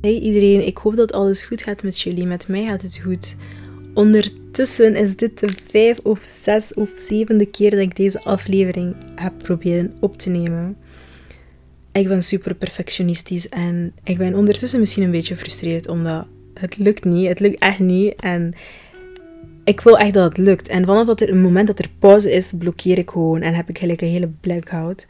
Hey 0.00 0.18
iedereen, 0.18 0.66
ik 0.66 0.76
hoop 0.76 0.96
dat 0.96 1.12
alles 1.12 1.42
goed 1.42 1.62
gaat 1.62 1.82
met 1.82 2.00
jullie. 2.00 2.26
Met 2.26 2.48
mij 2.48 2.64
gaat 2.64 2.82
het 2.82 3.00
goed. 3.04 3.34
Ondertussen 3.94 4.96
is 4.96 5.16
dit 5.16 5.38
de 5.38 5.48
vijf 5.70 5.98
of 6.02 6.20
zes 6.42 6.74
of 6.74 6.90
zevende 7.08 7.46
keer 7.46 7.70
dat 7.70 7.80
ik 7.80 7.96
deze 7.96 8.22
aflevering 8.22 8.94
heb 9.14 9.32
proberen 9.38 9.92
op 10.00 10.18
te 10.18 10.30
nemen. 10.30 10.76
Ik 11.92 12.08
ben 12.08 12.22
super 12.22 12.54
perfectionistisch 12.54 13.48
en 13.48 13.92
ik 14.04 14.18
ben 14.18 14.34
ondertussen 14.34 14.80
misschien 14.80 15.02
een 15.02 15.10
beetje 15.10 15.34
gefrustreerd 15.34 15.88
omdat 15.88 16.26
het 16.54 16.78
lukt 16.78 17.04
niet. 17.04 17.28
Het 17.28 17.40
lukt 17.40 17.58
echt 17.58 17.80
niet 17.80 18.14
en 18.20 18.54
ik 19.64 19.80
wil 19.80 19.98
echt 19.98 20.14
dat 20.14 20.28
het 20.28 20.38
lukt. 20.38 20.68
En 20.68 20.84
vanaf 20.84 21.06
dat 21.06 21.20
er 21.20 21.30
een 21.30 21.42
moment 21.42 21.66
dat 21.66 21.78
er 21.78 21.90
pauze 21.98 22.32
is, 22.32 22.52
blokkeer 22.58 22.98
ik 22.98 23.10
gewoon 23.10 23.40
en 23.40 23.54
heb 23.54 23.68
ik 23.68 23.78
gelijk 23.78 24.00
een 24.00 24.08
hele 24.08 24.30
blackout. 24.40 25.06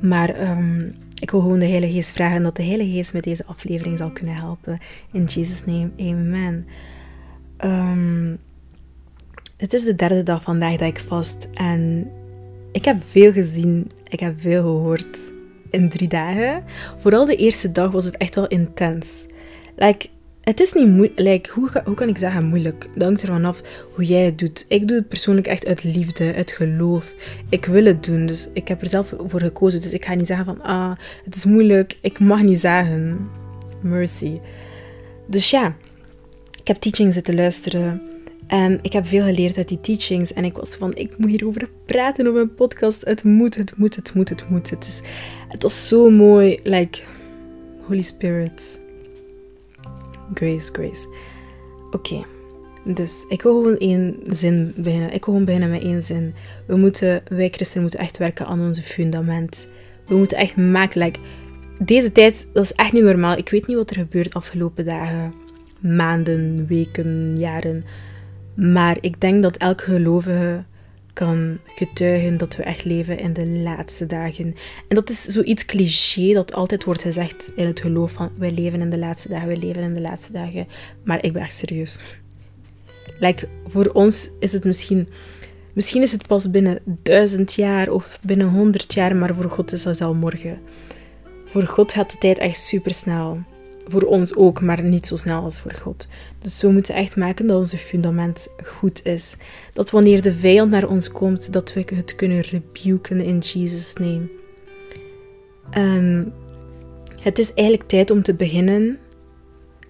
Maar 0.00 0.28
ehm, 0.28 0.88
ik 1.24 1.30
wil 1.30 1.40
gewoon 1.40 1.58
de 1.58 1.66
Heilige 1.66 1.92
Geest 1.92 2.12
vragen 2.12 2.42
dat 2.42 2.56
de 2.56 2.62
Heilige 2.62 2.90
Geest 2.90 3.12
met 3.12 3.24
deze 3.24 3.44
aflevering 3.44 3.98
zal 3.98 4.10
kunnen 4.10 4.34
helpen. 4.34 4.78
In 5.12 5.24
Jesus' 5.24 5.64
name, 5.64 5.90
amen. 5.98 6.66
Um, 7.64 8.38
het 9.56 9.72
is 9.72 9.84
de 9.84 9.94
derde 9.94 10.22
dag 10.22 10.42
vandaag 10.42 10.76
dat 10.76 10.88
ik 10.88 10.98
vast 10.98 11.48
en 11.54 12.10
ik 12.72 12.84
heb 12.84 13.02
veel 13.06 13.32
gezien, 13.32 13.90
ik 14.08 14.20
heb 14.20 14.40
veel 14.40 14.62
gehoord 14.62 15.32
in 15.70 15.88
drie 15.88 16.08
dagen. 16.08 16.64
Vooral 16.98 17.24
de 17.24 17.36
eerste 17.36 17.72
dag 17.72 17.90
was 17.90 18.04
het 18.04 18.16
echt 18.16 18.34
wel 18.34 18.46
intens. 18.46 19.26
Like, 19.76 20.08
het 20.44 20.60
is 20.60 20.72
niet 20.72 20.88
moeilijk. 20.88 21.46
Hoe, 21.46 21.70
hoe 21.84 21.94
kan 21.94 22.08
ik 22.08 22.18
zeggen 22.18 22.44
moeilijk? 22.44 22.88
Dat 22.92 23.02
hangt 23.02 23.22
ervan 23.22 23.44
af 23.44 23.62
hoe 23.94 24.04
jij 24.04 24.24
het 24.24 24.38
doet. 24.38 24.64
Ik 24.68 24.88
doe 24.88 24.96
het 24.96 25.08
persoonlijk 25.08 25.46
echt 25.46 25.66
uit 25.66 25.84
liefde, 25.84 26.34
uit 26.34 26.52
geloof. 26.52 27.14
Ik 27.48 27.64
wil 27.64 27.84
het 27.84 28.04
doen, 28.04 28.26
dus 28.26 28.48
ik 28.52 28.68
heb 28.68 28.80
er 28.80 28.88
zelf 28.88 29.14
voor 29.18 29.40
gekozen. 29.40 29.80
Dus 29.80 29.92
ik 29.92 30.04
ga 30.04 30.14
niet 30.14 30.26
zeggen 30.26 30.44
van, 30.44 30.62
ah, 30.62 30.96
het 31.24 31.36
is 31.36 31.44
moeilijk. 31.44 31.96
Ik 32.00 32.18
mag 32.18 32.42
niet 32.42 32.60
zeggen. 32.60 33.28
Mercy. 33.80 34.40
Dus 35.26 35.50
ja, 35.50 35.76
ik 36.60 36.66
heb 36.66 36.76
teachings 36.76 37.14
zitten 37.14 37.34
luisteren. 37.34 38.02
En 38.46 38.78
ik 38.82 38.92
heb 38.92 39.06
veel 39.06 39.24
geleerd 39.24 39.56
uit 39.56 39.68
die 39.68 39.80
teachings. 39.80 40.32
En 40.32 40.44
ik 40.44 40.56
was 40.56 40.76
van, 40.76 40.96
ik 40.96 41.18
moet 41.18 41.30
hierover 41.30 41.70
praten 41.84 42.28
op 42.28 42.34
een 42.34 42.54
podcast. 42.54 43.00
Het 43.04 43.24
moet, 43.24 43.56
het 43.56 43.76
moet, 43.76 43.96
het 43.96 44.14
moet, 44.14 44.28
het 44.28 44.48
moet. 44.48 44.70
Het, 44.70 44.86
is, 44.86 45.00
het 45.48 45.62
was 45.62 45.88
zo 45.88 46.10
mooi. 46.10 46.60
Like, 46.62 47.00
Holy 47.86 48.02
Spirit. 48.02 48.82
Grace, 50.34 50.72
grace. 50.72 51.08
Oké. 51.90 52.24
Dus 52.84 53.24
ik 53.28 53.42
wil 53.42 53.52
gewoon 53.62 53.76
één 53.76 54.16
zin 54.22 54.72
beginnen. 54.76 55.06
Ik 55.12 55.24
wil 55.24 55.34
gewoon 55.34 55.44
beginnen 55.44 55.70
met 55.70 55.82
één 55.82 56.02
zin. 56.02 56.34
We 56.66 56.76
moeten, 56.76 57.22
wij 57.28 57.48
christenen 57.48 57.82
moeten 57.82 58.00
echt 58.00 58.18
werken 58.18 58.46
aan 58.46 58.60
onze 58.60 58.82
fundament. 58.82 59.66
We 60.06 60.16
moeten 60.16 60.38
echt 60.38 60.56
maken, 60.56 61.12
deze 61.78 62.12
tijd, 62.12 62.48
dat 62.52 62.64
is 62.64 62.72
echt 62.72 62.92
niet 62.92 63.02
normaal. 63.02 63.36
Ik 63.36 63.48
weet 63.48 63.66
niet 63.66 63.76
wat 63.76 63.90
er 63.90 63.96
gebeurt 63.96 64.32
de 64.32 64.38
afgelopen 64.38 64.84
dagen, 64.84 65.34
maanden, 65.80 66.66
weken, 66.66 67.38
jaren. 67.38 67.84
Maar 68.54 68.96
ik 69.00 69.20
denk 69.20 69.42
dat 69.42 69.56
elke 69.56 69.84
gelovige 69.84 70.64
kan 71.14 71.58
getuigen 71.66 72.36
dat 72.36 72.56
we 72.56 72.62
echt 72.62 72.84
leven 72.84 73.18
in 73.18 73.32
de 73.32 73.46
laatste 73.46 74.06
dagen. 74.06 74.44
En 74.88 74.96
dat 74.96 75.10
is 75.10 75.22
zoiets 75.22 75.64
cliché 75.64 76.32
dat 76.32 76.54
altijd 76.54 76.84
wordt 76.84 77.02
gezegd 77.02 77.52
in 77.56 77.66
het 77.66 77.80
geloof 77.80 78.12
van 78.12 78.30
wij 78.38 78.50
leven 78.50 78.80
in 78.80 78.90
de 78.90 78.98
laatste 78.98 79.28
dagen, 79.28 79.46
wij 79.46 79.56
leven 79.56 79.82
in 79.82 79.94
de 79.94 80.00
laatste 80.00 80.32
dagen. 80.32 80.66
Maar 81.04 81.24
ik 81.24 81.32
ben 81.32 81.42
echt 81.42 81.54
serieus. 81.54 81.98
Like, 83.18 83.48
voor 83.66 83.86
ons 83.86 84.30
is 84.38 84.52
het 84.52 84.64
misschien, 84.64 85.08
misschien 85.72 86.02
is 86.02 86.12
het 86.12 86.26
pas 86.26 86.50
binnen 86.50 86.78
duizend 86.84 87.54
jaar 87.54 87.90
of 87.90 88.18
binnen 88.22 88.48
honderd 88.48 88.94
jaar, 88.94 89.16
maar 89.16 89.34
voor 89.34 89.50
God 89.50 89.72
is 89.72 89.82
dat 89.82 90.00
al 90.00 90.14
morgen. 90.14 90.60
Voor 91.44 91.62
God 91.62 91.92
gaat 91.92 92.12
de 92.12 92.18
tijd 92.18 92.38
echt 92.38 92.58
super 92.58 92.94
snel. 92.94 93.42
Voor 93.86 94.02
ons 94.02 94.36
ook, 94.36 94.60
maar 94.60 94.82
niet 94.82 95.06
zo 95.06 95.16
snel 95.16 95.42
als 95.42 95.60
voor 95.60 95.74
God. 95.74 96.08
Dus 96.38 96.62
we 96.62 96.68
moeten 96.68 96.94
echt 96.94 97.16
maken 97.16 97.46
dat 97.46 97.58
onze 97.58 97.76
fundament 97.76 98.48
goed 98.64 99.04
is. 99.04 99.36
Dat 99.72 99.90
wanneer 99.90 100.22
de 100.22 100.36
vijand 100.36 100.70
naar 100.70 100.88
ons 100.88 101.10
komt, 101.10 101.52
dat 101.52 101.72
we 101.72 101.84
het 101.94 102.14
kunnen 102.14 102.40
rebuken 102.40 103.20
in 103.20 103.38
Jesus' 103.38 103.92
name. 103.94 104.28
En 105.70 106.32
het 107.20 107.38
is 107.38 107.54
eigenlijk 107.54 107.88
tijd 107.88 108.10
om 108.10 108.22
te 108.22 108.34
beginnen 108.34 108.98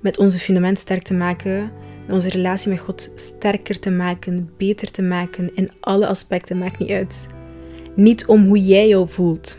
met 0.00 0.18
onze 0.18 0.38
fundament 0.38 0.78
sterk 0.78 1.02
te 1.02 1.14
maken, 1.14 1.72
met 2.06 2.14
onze 2.14 2.28
relatie 2.28 2.70
met 2.70 2.80
God 2.80 3.12
sterker 3.14 3.78
te 3.78 3.90
maken, 3.90 4.50
beter 4.56 4.90
te 4.90 5.02
maken 5.02 5.54
in 5.54 5.70
alle 5.80 6.06
aspecten, 6.06 6.58
maakt 6.58 6.78
niet 6.78 6.90
uit. 6.90 7.26
Niet 7.94 8.26
om 8.26 8.44
hoe 8.46 8.64
jij 8.64 8.88
jou 8.88 9.08
voelt, 9.08 9.58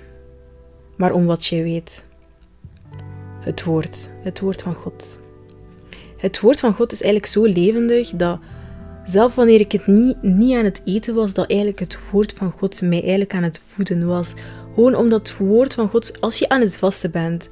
maar 0.98 1.14
om 1.14 1.26
wat 1.26 1.46
jij 1.46 1.64
weet 1.64 2.06
het 3.46 3.64
woord, 3.64 4.10
het 4.22 4.40
woord 4.40 4.62
van 4.62 4.74
God. 4.74 5.20
Het 6.18 6.40
woord 6.40 6.60
van 6.60 6.74
God 6.74 6.92
is 6.92 7.02
eigenlijk 7.02 7.32
zo 7.32 7.44
levendig 7.44 8.10
dat 8.10 8.40
zelf 9.04 9.36
wanneer 9.36 9.60
ik 9.60 9.72
het 9.72 9.88
niet, 9.88 10.22
niet 10.22 10.56
aan 10.56 10.64
het 10.64 10.82
eten 10.86 11.16
was, 11.16 11.34
dat 11.34 11.48
eigenlijk 11.48 11.80
het 11.80 12.00
woord 12.12 12.34
van 12.34 12.52
God 12.52 12.82
mij 12.82 13.02
eigenlijk 13.02 13.34
aan 13.34 13.44
het 13.44 13.60
voeden 13.60 14.08
was. 14.08 14.34
Gewoon 14.74 14.96
omdat 14.96 15.28
het 15.28 15.38
woord 15.38 15.74
van 15.74 15.90
God, 15.90 16.22
als 16.22 16.40
je 16.40 16.50
aan 16.50 16.62
het 16.62 16.78
vasten 16.78 17.12
bent 17.12 17.50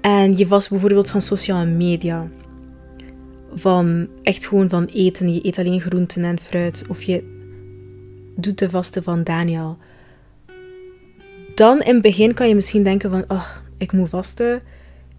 en 0.00 0.36
je 0.36 0.46
vast 0.46 0.70
bijvoorbeeld 0.70 1.10
van 1.10 1.22
sociale 1.22 1.70
media, 1.70 2.28
van 3.54 4.08
echt 4.22 4.46
gewoon 4.46 4.68
van 4.68 4.84
eten, 4.84 5.34
je 5.34 5.46
eet 5.46 5.58
alleen 5.58 5.80
groenten 5.80 6.24
en 6.24 6.40
fruit, 6.40 6.84
of 6.88 7.02
je 7.02 7.40
doet 8.36 8.58
de 8.58 8.70
vasten 8.70 9.02
van 9.02 9.24
Daniel, 9.24 9.78
dan 11.54 11.80
in 11.80 11.92
het 11.92 12.02
begin 12.02 12.34
kan 12.34 12.48
je 12.48 12.54
misschien 12.54 12.82
denken 12.82 13.10
van, 13.10 13.24
oh, 13.28 13.46
ik 13.82 13.92
moet 13.92 14.08
vasten, 14.08 14.62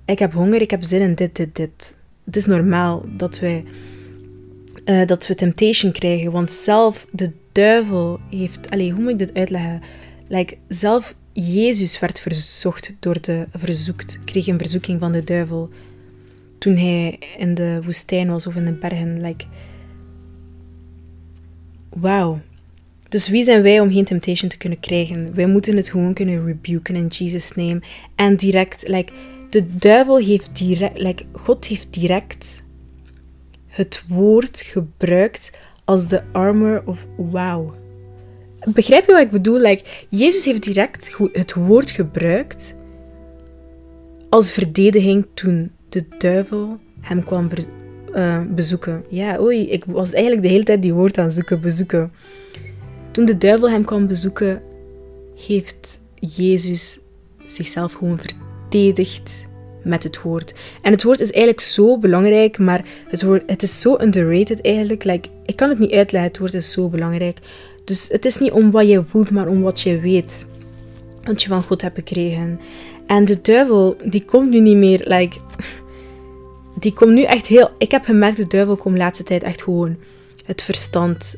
ik 0.05 0.19
heb 0.19 0.33
honger, 0.33 0.61
ik 0.61 0.71
heb 0.71 0.83
zin 0.83 1.01
in 1.01 1.15
dit, 1.15 1.35
dit, 1.35 1.55
dit. 1.55 1.95
Het 2.25 2.35
is 2.35 2.45
normaal 2.45 3.05
dat 3.17 3.39
wij 3.39 3.65
uh, 4.85 5.05
dat 5.05 5.27
we 5.27 5.35
temptation 5.35 5.91
krijgen, 5.91 6.31
want 6.31 6.51
zelf 6.51 7.05
de 7.11 7.31
duivel 7.51 8.19
heeft, 8.29 8.69
allez, 8.69 8.91
hoe 8.91 9.01
moet 9.01 9.11
ik 9.11 9.17
dit 9.17 9.33
uitleggen? 9.33 9.81
Like, 10.27 10.57
zelf 10.67 11.15
Jezus 11.33 11.99
werd 11.99 12.19
verzocht 12.19 12.95
door 12.99 13.21
de 13.21 13.47
verzoekt, 13.51 14.19
kreeg 14.25 14.47
een 14.47 14.57
verzoeking 14.57 14.99
van 14.99 15.11
de 15.11 15.23
duivel 15.23 15.69
toen 16.57 16.77
hij 16.77 17.19
in 17.37 17.53
de 17.53 17.81
woestijn 17.83 18.29
was 18.29 18.47
of 18.47 18.55
in 18.55 18.65
de 18.65 18.73
bergen. 18.73 19.21
Like, 19.21 19.45
wauw. 21.89 22.41
Dus 23.13 23.29
wie 23.29 23.43
zijn 23.43 23.61
wij 23.61 23.79
om 23.79 23.91
geen 23.91 24.05
temptation 24.05 24.49
te 24.49 24.57
kunnen 24.57 24.79
krijgen? 24.79 25.35
Wij 25.35 25.45
moeten 25.45 25.75
het 25.75 25.89
gewoon 25.89 26.13
kunnen 26.13 26.45
rebuken 26.45 26.95
in 26.95 27.07
Jesus' 27.07 27.51
name. 27.51 27.81
En 28.15 28.35
direct, 28.35 28.87
like, 28.87 29.13
de 29.49 29.75
duivel 29.77 30.17
heeft 30.17 30.57
direct, 30.57 30.99
like, 30.99 31.23
God 31.31 31.65
heeft 31.65 31.93
direct 31.93 32.63
het 33.67 34.03
woord 34.07 34.61
gebruikt 34.61 35.51
als 35.85 36.07
de 36.07 36.21
armor 36.31 36.81
of 36.85 37.05
wow. 37.17 37.73
Begrijp 38.65 39.05
je 39.05 39.11
wat 39.11 39.21
ik 39.21 39.31
bedoel? 39.31 39.59
Like, 39.59 39.83
Jezus 40.09 40.45
heeft 40.45 40.63
direct 40.63 41.17
het 41.31 41.53
woord 41.53 41.91
gebruikt 41.91 42.75
als 44.29 44.51
verdediging 44.51 45.25
toen 45.33 45.71
de 45.89 46.05
duivel 46.17 46.77
hem 47.01 47.23
kwam 47.23 47.49
uh, 48.15 48.41
bezoeken. 48.45 49.03
Ja, 49.09 49.39
oei, 49.39 49.69
ik 49.69 49.83
was 49.87 50.13
eigenlijk 50.13 50.43
de 50.43 50.51
hele 50.51 50.63
tijd 50.63 50.81
die 50.81 50.93
woord 50.93 51.17
aan 51.17 51.31
zoeken, 51.31 51.61
bezoeken. 51.61 52.11
Toen 53.13 53.25
de 53.25 53.37
duivel 53.37 53.69
hem 53.69 53.85
kwam 53.85 54.07
bezoeken, 54.07 54.61
heeft 55.47 55.99
Jezus 56.15 56.99
zichzelf 57.45 57.93
gewoon 57.93 58.19
verdedigd 58.19 59.45
met 59.83 60.03
het 60.03 60.21
woord. 60.21 60.53
En 60.81 60.91
het 60.91 61.03
woord 61.03 61.19
is 61.19 61.31
eigenlijk 61.31 61.61
zo 61.65 61.97
belangrijk, 61.97 62.57
maar 62.57 62.85
het, 63.07 63.23
woord, 63.23 63.43
het 63.45 63.63
is 63.63 63.81
zo 63.81 63.97
underrated 64.01 64.61
eigenlijk. 64.61 65.03
Like, 65.03 65.29
ik 65.45 65.55
kan 65.55 65.69
het 65.69 65.79
niet 65.79 65.91
uitleggen, 65.91 66.29
het 66.29 66.39
woord 66.39 66.53
is 66.53 66.71
zo 66.71 66.89
belangrijk. 66.89 67.37
Dus 67.85 68.07
het 68.07 68.25
is 68.25 68.37
niet 68.37 68.51
om 68.51 68.71
wat 68.71 68.89
je 68.89 69.03
voelt, 69.03 69.31
maar 69.31 69.47
om 69.47 69.61
wat 69.61 69.81
je 69.81 69.99
weet. 69.99 70.45
Wat 71.23 71.41
je 71.41 71.49
van 71.49 71.63
God 71.63 71.81
hebt 71.81 71.97
gekregen. 71.97 72.59
En 73.07 73.25
de 73.25 73.41
duivel, 73.41 73.95
die 74.05 74.25
komt 74.25 74.49
nu 74.49 74.59
niet 74.59 74.77
meer, 74.77 75.01
like... 75.03 75.37
Die 76.79 76.93
komt 76.93 77.13
nu 77.13 77.23
echt 77.23 77.47
heel... 77.47 77.69
Ik 77.77 77.91
heb 77.91 78.03
gemerkt, 78.03 78.37
de 78.37 78.47
duivel 78.47 78.75
komt 78.75 78.95
de 78.95 79.01
laatste 79.01 79.23
tijd 79.23 79.43
echt 79.43 79.63
gewoon 79.63 79.97
het 80.45 80.63
verstand, 80.63 81.33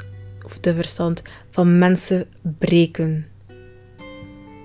of 0.45 0.59
de 0.59 0.73
verstand, 0.73 1.21
van 1.55 1.77
mensen 1.77 2.25
breken. 2.59 3.27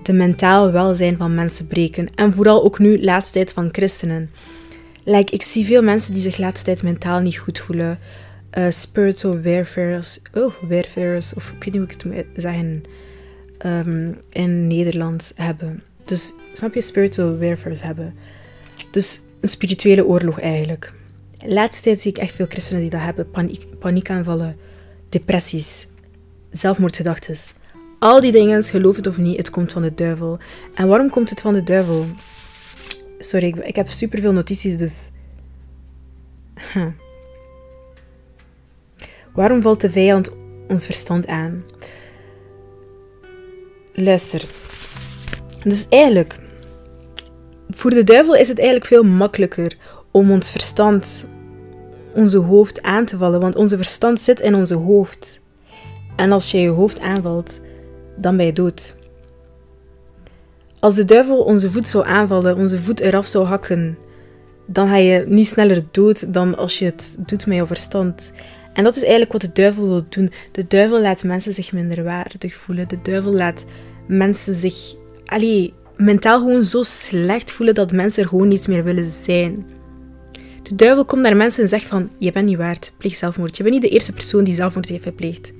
De 0.03 0.13
mentaal 0.13 0.71
welzijn 0.71 1.17
van 1.17 1.35
mensen 1.35 1.67
breken. 1.67 2.07
En 2.15 2.33
vooral 2.33 2.63
ook 2.63 2.79
nu, 2.79 3.03
laatste 3.03 3.33
tijd, 3.33 3.53
van 3.53 3.69
christenen. 3.71 4.29
Like, 5.03 5.33
ik 5.33 5.41
zie 5.41 5.65
veel 5.65 5.81
mensen 5.81 6.13
die 6.13 6.21
zich 6.21 6.37
laatste 6.37 6.65
tijd 6.65 6.83
mentaal 6.83 7.19
niet 7.19 7.37
goed 7.37 7.59
voelen. 7.59 7.99
Uh, 8.57 8.65
spiritual 8.69 9.41
warfares. 9.41 10.19
Oh, 10.33 10.53
warfares. 10.69 11.33
Of 11.33 11.51
ik 11.51 11.63
weet 11.63 11.65
niet 11.65 11.75
hoe 11.75 11.83
ik 11.83 11.91
het 11.91 12.05
moet 12.05 12.25
zeggen. 12.43 12.83
Um, 13.65 14.17
in 14.29 14.67
Nederlands 14.67 15.31
hebben. 15.35 15.83
Dus, 16.05 16.33
snap 16.53 16.73
je? 16.73 16.81
Spiritual 16.81 17.37
warfares 17.37 17.81
hebben. 17.81 18.13
Dus 18.91 19.21
een 19.41 19.49
spirituele 19.49 20.05
oorlog 20.05 20.39
eigenlijk. 20.39 20.93
laatste 21.45 21.83
tijd 21.83 22.01
zie 22.01 22.11
ik 22.11 22.17
echt 22.17 22.35
veel 22.35 22.47
christenen 22.49 22.81
die 22.81 22.89
dat 22.89 23.01
hebben. 23.01 23.29
Paniek, 23.29 23.79
paniekaanvallen, 23.79 24.55
depressies, 25.09 25.87
zelfmoordgedachten. 26.51 27.35
Al 27.99 28.19
die 28.19 28.31
dingen, 28.31 28.63
geloof 28.63 28.95
het 28.95 29.07
of 29.07 29.17
niet, 29.17 29.37
het 29.37 29.49
komt 29.49 29.71
van 29.71 29.81
de 29.81 29.93
duivel. 29.93 30.39
En 30.73 30.87
waarom 30.87 31.09
komt 31.09 31.29
het 31.29 31.41
van 31.41 31.53
de 31.53 31.63
duivel? 31.63 32.05
Sorry, 33.19 33.47
ik, 33.47 33.55
ik 33.55 33.75
heb 33.75 33.89
superveel 33.89 34.31
notities, 34.31 34.77
dus... 34.77 35.09
Waarom 39.33 39.61
valt 39.61 39.81
de 39.81 39.91
vijand 39.91 40.31
ons 40.67 40.85
verstand 40.85 41.27
aan? 41.27 41.63
Luister. 43.93 44.45
Dus 45.63 45.87
eigenlijk, 45.89 46.35
voor 47.69 47.89
de 47.89 48.03
duivel 48.03 48.35
is 48.35 48.47
het 48.47 48.57
eigenlijk 48.57 48.87
veel 48.87 49.03
makkelijker 49.03 49.77
om 50.11 50.31
ons 50.31 50.51
verstand, 50.51 51.27
onze 52.13 52.37
hoofd 52.37 52.81
aan 52.81 53.05
te 53.05 53.17
vallen, 53.17 53.39
want 53.39 53.55
onze 53.55 53.77
verstand 53.77 54.19
zit 54.21 54.39
in 54.39 54.55
onze 54.55 54.75
hoofd. 54.75 55.41
En 56.21 56.31
als 56.31 56.51
je 56.51 56.57
je 56.57 56.69
hoofd 56.69 56.99
aanvalt, 56.99 57.59
dan 58.15 58.37
ben 58.37 58.45
je 58.45 58.53
dood. 58.53 58.95
Als 60.79 60.95
de 60.95 61.05
duivel 61.05 61.43
onze 61.43 61.71
voet 61.71 61.87
zou 61.87 62.05
aanvallen, 62.05 62.57
onze 62.57 62.81
voet 62.81 62.99
eraf 62.99 63.25
zou 63.25 63.45
hakken, 63.45 63.97
dan 64.67 64.87
ga 64.87 64.95
je 64.95 65.23
niet 65.27 65.47
sneller 65.47 65.83
dood 65.91 66.33
dan 66.33 66.57
als 66.57 66.79
je 66.79 66.85
het 66.85 67.15
doet 67.25 67.45
met 67.45 67.57
je 67.57 67.65
verstand. 67.65 68.31
En 68.73 68.83
dat 68.83 68.95
is 68.95 69.01
eigenlijk 69.01 69.31
wat 69.31 69.41
de 69.41 69.51
duivel 69.51 69.87
wil 69.87 70.05
doen. 70.09 70.31
De 70.51 70.67
duivel 70.67 71.01
laat 71.01 71.23
mensen 71.23 71.53
zich 71.53 71.71
minder 71.71 72.03
waardig 72.03 72.55
voelen. 72.55 72.87
De 72.87 73.01
duivel 73.01 73.33
laat 73.33 73.65
mensen 74.07 74.55
zich 74.55 74.95
allee, 75.25 75.73
mentaal 75.97 76.39
gewoon 76.39 76.63
zo 76.63 76.81
slecht 76.81 77.51
voelen 77.51 77.75
dat 77.75 77.91
mensen 77.91 78.23
er 78.23 78.29
gewoon 78.29 78.47
niets 78.47 78.67
meer 78.67 78.83
willen 78.83 79.09
zijn. 79.09 79.65
De 80.63 80.75
duivel 80.75 81.05
komt 81.05 81.21
naar 81.21 81.35
mensen 81.35 81.63
en 81.63 81.69
zegt 81.69 81.85
van, 81.85 82.09
je 82.17 82.31
bent 82.31 82.45
niet 82.45 82.57
waard, 82.57 82.91
pleeg 82.97 83.15
zelfmoord. 83.15 83.57
Je 83.57 83.63
bent 83.63 83.75
niet 83.75 83.83
de 83.83 83.95
eerste 83.95 84.13
persoon 84.13 84.43
die 84.43 84.55
zelfmoord 84.55 84.89
heeft 84.89 85.03
gepleegd. 85.03 85.53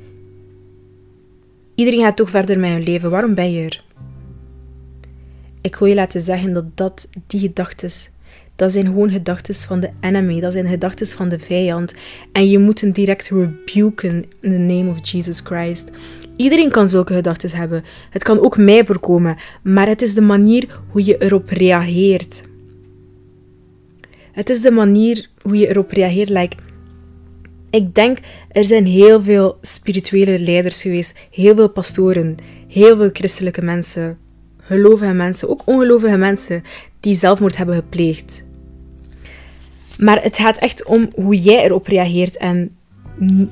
Iedereen 1.81 2.01
gaat 2.01 2.17
toch 2.17 2.29
verder 2.29 2.59
met 2.59 2.69
hun 2.69 2.83
leven, 2.83 3.09
waarom 3.09 3.33
ben 3.33 3.51
je 3.51 3.63
er? 3.63 3.83
Ik 5.61 5.75
wil 5.75 5.87
je 5.87 5.95
laten 5.95 6.21
zeggen 6.21 6.53
dat 6.53 6.77
dat, 6.77 7.07
die 7.27 7.39
gedachten, 7.39 7.89
dat 8.55 8.71
zijn 8.71 8.85
gewoon 8.85 9.11
gedachten 9.11 9.55
van 9.55 9.79
de 9.79 9.89
enemy, 9.99 10.39
dat 10.39 10.53
zijn 10.53 10.67
gedachten 10.67 11.07
van 11.07 11.29
de 11.29 11.39
vijand. 11.39 11.93
En 12.31 12.49
je 12.49 12.59
moet 12.59 12.81
hen 12.81 12.91
direct 12.91 13.29
rebuken 13.29 14.25
in 14.41 14.51
the 14.51 14.57
name 14.57 14.89
of 14.89 15.09
Jesus 15.11 15.39
Christ. 15.39 15.89
Iedereen 16.35 16.71
kan 16.71 16.89
zulke 16.89 17.13
gedachten 17.13 17.57
hebben. 17.57 17.83
Het 18.09 18.23
kan 18.23 18.39
ook 18.39 18.57
mij 18.57 18.85
voorkomen, 18.85 19.37
maar 19.63 19.87
het 19.87 20.01
is 20.01 20.13
de 20.13 20.21
manier 20.21 20.79
hoe 20.87 21.05
je 21.05 21.17
erop 21.17 21.49
reageert. 21.49 22.41
Het 24.31 24.49
is 24.49 24.61
de 24.61 24.71
manier 24.71 25.27
hoe 25.41 25.57
je 25.57 25.67
erop 25.67 25.91
reageert. 25.91 26.29
Like, 26.29 26.55
ik 27.71 27.95
denk, 27.95 28.17
er 28.49 28.63
zijn 28.63 28.85
heel 28.85 29.23
veel 29.23 29.57
spirituele 29.61 30.39
leiders 30.39 30.81
geweest, 30.81 31.13
heel 31.31 31.55
veel 31.55 31.69
pastoren, 31.69 32.35
heel 32.67 32.97
veel 32.97 33.09
christelijke 33.13 33.61
mensen, 33.61 34.17
gelovige 34.57 35.13
mensen, 35.13 35.49
ook 35.49 35.61
ongelovige 35.65 36.17
mensen, 36.17 36.63
die 36.99 37.15
zelfmoord 37.15 37.57
hebben 37.57 37.75
gepleegd. 37.75 38.43
Maar 39.97 40.23
het 40.23 40.37
gaat 40.37 40.57
echt 40.57 40.85
om 40.85 41.09
hoe 41.13 41.41
jij 41.41 41.63
erop 41.63 41.87
reageert. 41.87 42.37
En 42.37 42.75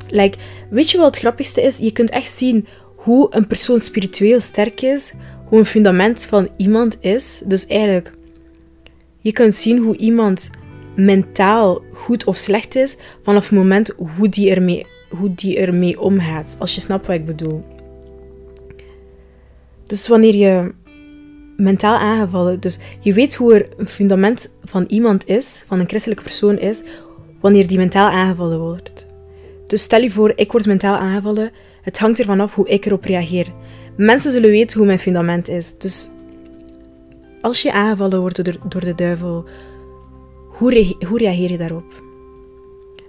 like, 0.10 0.38
weet 0.70 0.92
je 0.92 0.98
wat 0.98 1.06
het 1.06 1.18
grappigste 1.18 1.62
is? 1.62 1.78
Je 1.78 1.92
kunt 1.92 2.10
echt 2.10 2.32
zien 2.32 2.68
hoe 2.96 3.28
een 3.30 3.48
persoon 3.48 3.80
spiritueel 3.80 4.40
sterk 4.40 4.82
is, 4.82 5.14
hoe 5.46 5.60
een 5.60 5.66
fundament 5.66 6.26
van 6.26 6.50
iemand 6.58 6.98
is. 7.00 7.42
Dus 7.46 7.68
eigenlijk, 7.68 8.12
je 9.20 9.32
kunt 9.32 9.56
zien 9.56 9.78
hoe 9.78 9.98
iemand 9.98 10.50
mentaal 11.06 11.82
goed 11.94 12.24
of 12.24 12.38
slecht 12.38 12.76
is 12.76 12.96
vanaf 13.22 13.50
het 13.50 13.58
moment 13.58 13.94
hoe 14.18 14.30
die 14.30 14.50
ermee, 14.50 14.86
hoe 15.10 15.34
die 15.34 15.58
ermee 15.58 16.00
omgaat. 16.00 16.56
Als 16.58 16.76
je 16.76 16.82
snapt 16.82 17.08
wat 17.08 17.16
ik 17.16 17.26
bedoel. 17.26 17.64
Dus 19.84 20.08
wanneer 20.08 20.36
je 20.36 20.74
mentaal 21.58 21.98
aangevallen, 21.98 22.60
dus 22.60 22.78
je 23.00 23.14
weet 23.14 23.36
hoe 23.36 23.54
er 23.54 23.68
een 23.78 23.88
fundament 23.88 24.56
van 24.64 24.84
iemand 24.88 25.28
is, 25.28 25.64
van 25.68 25.80
een 25.80 25.88
christelijke 25.88 26.24
persoon 26.24 26.58
is, 26.58 26.82
wanneer 27.40 27.68
die 27.68 27.78
mentaal 27.78 28.10
aangevallen 28.10 28.60
wordt. 28.60 29.08
Dus 29.68 29.82
stel 29.82 30.02
je 30.02 30.12
voor, 30.12 30.34
ik 30.36 30.52
word 30.52 30.66
mentaal 30.66 30.96
aangevallen. 30.96 31.52
Het 31.82 32.00
hangt 32.00 32.20
ervan 32.20 32.40
af 32.40 32.56
hoe 32.56 32.70
ik 32.70 32.86
erop 32.86 33.04
reageer. 33.04 33.48
Mensen 33.98 34.32
zullen 34.32 34.50
weten 34.50 34.78
hoe 34.78 34.88
mijn 34.88 35.00
fundament 35.00 35.48
is. 35.48 35.78
Dus 35.78 36.10
als 37.42 37.62
je 37.62 37.72
aangevallen 37.72 38.20
wordt 38.20 38.46
door, 38.46 38.58
door 38.70 38.84
de 38.84 38.96
duivel, 38.96 39.46
hoe, 40.60 40.96
hoe 41.08 41.18
reageer 41.18 41.52
je 41.52 41.58
daarop? 41.58 42.04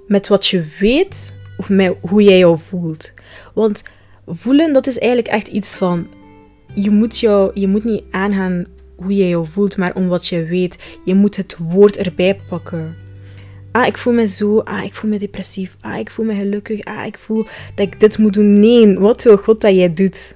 Met 0.06 0.28
wat 0.28 0.46
je 0.46 0.64
weet 0.78 1.34
of 1.56 1.68
met 1.68 1.94
hoe 2.00 2.22
jij 2.22 2.38
jou 2.38 2.58
voelt? 2.58 3.12
Want 3.54 3.82
voelen, 4.26 4.72
dat 4.72 4.86
is 4.86 4.98
eigenlijk 4.98 5.34
echt 5.34 5.48
iets 5.48 5.76
van... 5.76 6.06
Je 6.74 6.90
moet, 6.90 7.18
jou, 7.18 7.50
je 7.54 7.66
moet 7.66 7.84
niet 7.84 8.02
aangaan 8.10 8.66
hoe 8.96 9.16
jij 9.16 9.28
jou 9.28 9.46
voelt, 9.46 9.76
maar 9.76 9.94
om 9.94 10.08
wat 10.08 10.26
je 10.26 10.44
weet. 10.44 10.78
Je 11.04 11.14
moet 11.14 11.36
het 11.36 11.56
woord 11.58 11.96
erbij 11.96 12.40
pakken. 12.48 12.96
Ah, 13.72 13.86
ik 13.86 13.98
voel 13.98 14.12
me 14.12 14.26
zo. 14.26 14.58
Ah, 14.58 14.84
ik 14.84 14.94
voel 14.94 15.10
me 15.10 15.18
depressief. 15.18 15.76
Ah, 15.80 15.98
ik 15.98 16.10
voel 16.10 16.26
me 16.26 16.34
gelukkig. 16.34 16.84
Ah, 16.84 17.06
ik 17.06 17.18
voel 17.18 17.46
dat 17.74 17.86
ik 17.86 18.00
dit 18.00 18.18
moet 18.18 18.32
doen. 18.32 18.60
Nee, 18.60 18.98
wat 18.98 19.22
wil 19.22 19.36
God 19.36 19.60
dat 19.60 19.74
jij 19.74 19.92
doet? 19.92 20.34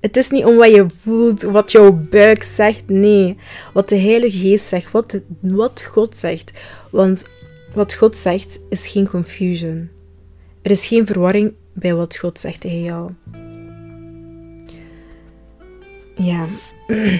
Het 0.00 0.16
is 0.16 0.30
niet 0.30 0.44
om 0.44 0.56
wat 0.56 0.70
je 0.70 0.86
voelt, 0.88 1.42
wat 1.42 1.72
jouw 1.72 1.92
buik 1.92 2.42
zegt. 2.42 2.88
Nee, 2.88 3.36
wat 3.72 3.88
de 3.88 3.96
Heilige 3.96 4.38
Geest 4.38 4.66
zegt, 4.66 4.90
wat, 4.90 5.20
wat 5.40 5.82
God 5.82 6.18
zegt. 6.18 6.52
Want 6.90 7.24
wat 7.74 7.94
God 7.94 8.16
zegt 8.16 8.60
is 8.68 8.88
geen 8.88 9.08
confusion. 9.08 9.90
Er 10.62 10.70
is 10.70 10.86
geen 10.86 11.06
verwarring 11.06 11.54
bij 11.72 11.94
wat 11.94 12.16
God 12.16 12.40
zegt 12.40 12.60
tegen 12.60 12.82
jou. 12.82 13.12
Ja. 16.14 16.46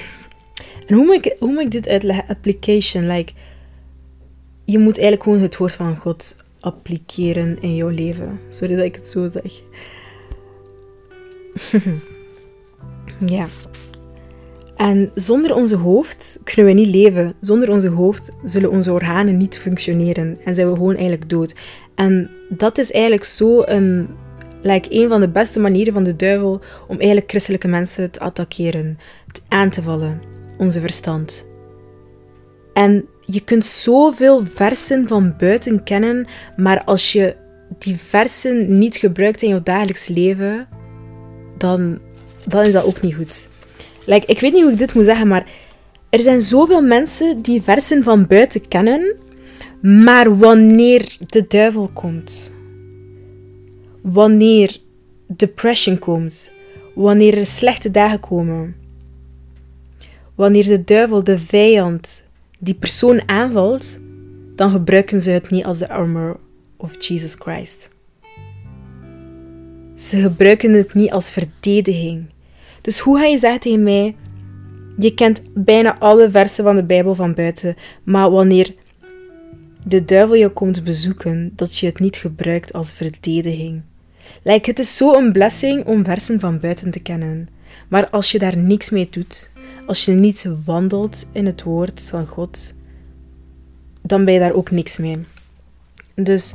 En 0.86 0.94
hoe 0.94 1.04
moet 1.04 1.26
ik, 1.26 1.36
hoe 1.38 1.52
moet 1.52 1.62
ik 1.62 1.70
dit 1.70 1.88
uitleggen? 1.88 2.28
Application. 2.28 3.06
Like, 3.06 3.32
je 4.64 4.78
moet 4.78 4.98
eigenlijk 4.98 5.22
gewoon 5.22 5.40
het 5.40 5.56
woord 5.56 5.72
van 5.72 5.96
God 5.96 6.44
appliceren 6.60 7.60
in 7.60 7.74
jouw 7.74 7.88
leven. 7.88 8.40
Sorry 8.48 8.76
dat 8.76 8.84
ik 8.84 8.94
het 8.94 9.06
zo 9.06 9.28
zeg. 9.28 9.62
Ja. 13.26 13.46
En 14.76 15.10
zonder 15.14 15.54
onze 15.54 15.76
hoofd 15.76 16.40
kunnen 16.44 16.74
we 16.74 16.80
niet 16.80 16.94
leven. 16.94 17.34
Zonder 17.40 17.70
onze 17.70 17.88
hoofd 17.88 18.30
zullen 18.44 18.70
onze 18.70 18.92
organen 18.92 19.36
niet 19.36 19.58
functioneren 19.58 20.38
en 20.44 20.54
zijn 20.54 20.68
we 20.68 20.74
gewoon 20.74 20.94
eigenlijk 20.94 21.30
dood. 21.30 21.54
En 21.94 22.30
dat 22.48 22.78
is 22.78 22.92
eigenlijk 22.92 23.24
zo 23.24 23.62
een, 23.64 24.08
like, 24.62 24.88
een 24.90 25.08
van 25.08 25.20
de 25.20 25.28
beste 25.28 25.60
manieren 25.60 25.92
van 25.92 26.04
de 26.04 26.16
duivel 26.16 26.60
om 26.88 26.96
eigenlijk 26.96 27.30
christelijke 27.30 27.68
mensen 27.68 28.10
te 28.10 28.20
attackeren, 28.20 28.96
te 29.32 29.40
aan 29.48 29.70
te 29.70 29.82
vallen, 29.82 30.20
onze 30.58 30.80
verstand. 30.80 31.46
En 32.72 33.08
je 33.20 33.40
kunt 33.40 33.64
zoveel 33.64 34.46
versen 34.54 35.08
van 35.08 35.34
buiten 35.38 35.82
kennen, 35.82 36.26
maar 36.56 36.84
als 36.84 37.12
je 37.12 37.36
die 37.78 37.96
versen 37.96 38.78
niet 38.78 38.96
gebruikt 38.96 39.42
in 39.42 39.48
je 39.48 39.62
dagelijks 39.62 40.08
leven, 40.08 40.68
dan 41.56 41.98
dan 42.48 42.64
is 42.64 42.72
dat 42.72 42.84
ook 42.84 43.00
niet 43.00 43.14
goed. 43.14 43.48
Like, 44.06 44.26
ik 44.26 44.40
weet 44.40 44.52
niet 44.52 44.62
hoe 44.62 44.72
ik 44.72 44.78
dit 44.78 44.94
moet 44.94 45.04
zeggen, 45.04 45.28
maar 45.28 45.46
er 46.10 46.20
zijn 46.20 46.40
zoveel 46.40 46.82
mensen 46.82 47.42
die 47.42 47.62
versen 47.62 48.02
van 48.02 48.26
buiten 48.26 48.68
kennen, 48.68 49.16
maar 49.82 50.38
wanneer 50.38 51.16
de 51.26 51.44
duivel 51.48 51.90
komt, 51.92 52.52
wanneer 54.02 54.80
depression 55.26 55.98
komt, 55.98 56.50
wanneer 56.94 57.38
er 57.38 57.46
slechte 57.46 57.90
dagen 57.90 58.20
komen, 58.20 58.76
wanneer 60.34 60.64
de 60.64 60.84
duivel, 60.84 61.24
de 61.24 61.38
vijand, 61.38 62.22
die 62.60 62.74
persoon 62.74 63.28
aanvalt, 63.28 63.98
dan 64.56 64.70
gebruiken 64.70 65.20
ze 65.20 65.30
het 65.30 65.50
niet 65.50 65.64
als 65.64 65.78
de 65.78 65.88
armor 65.88 66.40
of 66.76 67.04
Jesus 67.04 67.34
Christ. 67.38 67.90
Ze 69.94 70.20
gebruiken 70.20 70.72
het 70.72 70.94
niet 70.94 71.10
als 71.10 71.30
verdediging. 71.30 72.26
Dus 72.88 72.98
hoe 72.98 73.18
ga 73.18 73.24
je 73.24 73.38
zeggen 73.38 73.60
tegen 73.60 73.82
mij, 73.82 74.16
je 74.98 75.14
kent 75.14 75.42
bijna 75.54 75.98
alle 75.98 76.30
versen 76.30 76.64
van 76.64 76.76
de 76.76 76.84
Bijbel 76.84 77.14
van 77.14 77.34
buiten, 77.34 77.76
maar 78.02 78.30
wanneer 78.30 78.74
de 79.84 80.04
duivel 80.04 80.34
je 80.34 80.48
komt 80.48 80.84
bezoeken, 80.84 81.52
dat 81.54 81.78
je 81.78 81.86
het 81.86 81.98
niet 81.98 82.16
gebruikt 82.16 82.72
als 82.72 82.92
verdediging. 82.92 83.82
Like, 84.42 84.70
het 84.70 84.78
is 84.78 84.96
zo 84.96 85.14
een 85.14 85.32
blessing 85.32 85.86
om 85.86 86.04
versen 86.04 86.40
van 86.40 86.60
buiten 86.60 86.90
te 86.90 87.00
kennen. 87.00 87.48
Maar 87.88 88.08
als 88.10 88.32
je 88.32 88.38
daar 88.38 88.56
niks 88.56 88.90
mee 88.90 89.08
doet, 89.10 89.50
als 89.86 90.04
je 90.04 90.12
niet 90.12 90.50
wandelt 90.64 91.28
in 91.32 91.46
het 91.46 91.62
woord 91.62 92.02
van 92.02 92.26
God, 92.26 92.74
dan 94.02 94.24
ben 94.24 94.34
je 94.34 94.40
daar 94.40 94.52
ook 94.52 94.70
niks 94.70 94.98
mee. 94.98 95.18
Dus 96.14 96.54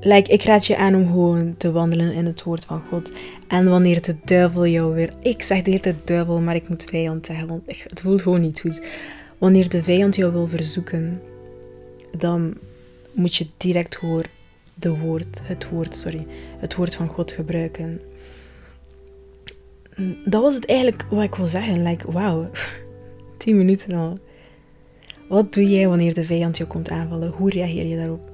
like, 0.00 0.32
ik 0.32 0.42
raad 0.42 0.66
je 0.66 0.76
aan 0.76 0.94
om 0.94 1.06
gewoon 1.06 1.54
te 1.56 1.72
wandelen 1.72 2.12
in 2.12 2.26
het 2.26 2.42
woord 2.42 2.64
van 2.64 2.82
God. 2.88 3.10
En 3.50 3.68
wanneer 3.68 4.02
de 4.02 4.16
duivel 4.24 4.66
jou 4.66 4.94
weer... 4.94 5.12
Ik 5.20 5.42
zeg 5.42 5.62
de 5.62 5.70
hele 5.70 5.82
tijd 5.82 6.06
duivel, 6.06 6.40
maar 6.40 6.54
ik 6.54 6.68
moet 6.68 6.84
vijand 6.84 7.26
zeggen, 7.26 7.46
want 7.46 7.62
het 7.66 8.00
voelt 8.00 8.22
gewoon 8.22 8.40
niet 8.40 8.60
goed. 8.60 8.80
Wanneer 9.38 9.68
de 9.68 9.82
vijand 9.82 10.16
jou 10.16 10.32
wil 10.32 10.46
verzoeken, 10.46 11.22
dan 12.18 12.54
moet 13.12 13.34
je 13.34 13.46
direct 13.56 13.96
gewoon 13.96 14.24
de 14.74 14.98
woord, 14.98 15.40
het 15.42 15.68
woord, 15.68 15.94
sorry, 15.94 16.26
het 16.58 16.74
woord 16.74 16.94
van 16.94 17.08
God 17.08 17.32
gebruiken. 17.32 18.00
Dat 20.24 20.42
was 20.42 20.54
het 20.54 20.66
eigenlijk 20.66 21.06
wat 21.10 21.22
ik 21.22 21.34
wil 21.34 21.46
zeggen. 21.46 21.82
Like, 21.82 22.12
wauw, 22.12 22.50
tien 23.38 23.56
minuten 23.56 23.94
al. 23.94 24.18
Wat 25.28 25.54
doe 25.54 25.70
jij 25.70 25.88
wanneer 25.88 26.14
de 26.14 26.24
vijand 26.24 26.56
je 26.56 26.66
komt 26.66 26.90
aanvallen? 26.90 27.30
Hoe 27.30 27.50
reageer 27.50 27.86
je 27.86 27.96
daarop? 27.96 28.32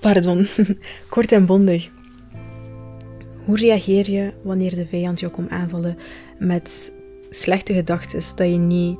Pardon, 0.00 0.46
kort 1.08 1.32
en 1.32 1.46
bondig. 1.46 1.90
Hoe 3.50 3.58
reageer 3.58 4.10
je 4.10 4.32
wanneer 4.42 4.74
de 4.74 4.86
vijand 4.86 5.20
je 5.20 5.28
komt 5.28 5.50
aanvallen 5.50 5.96
met 6.38 6.92
slechte 7.30 7.74
gedachten, 7.74 8.20
dat 8.36 8.46
je 8.46 8.56
niet 8.56 8.98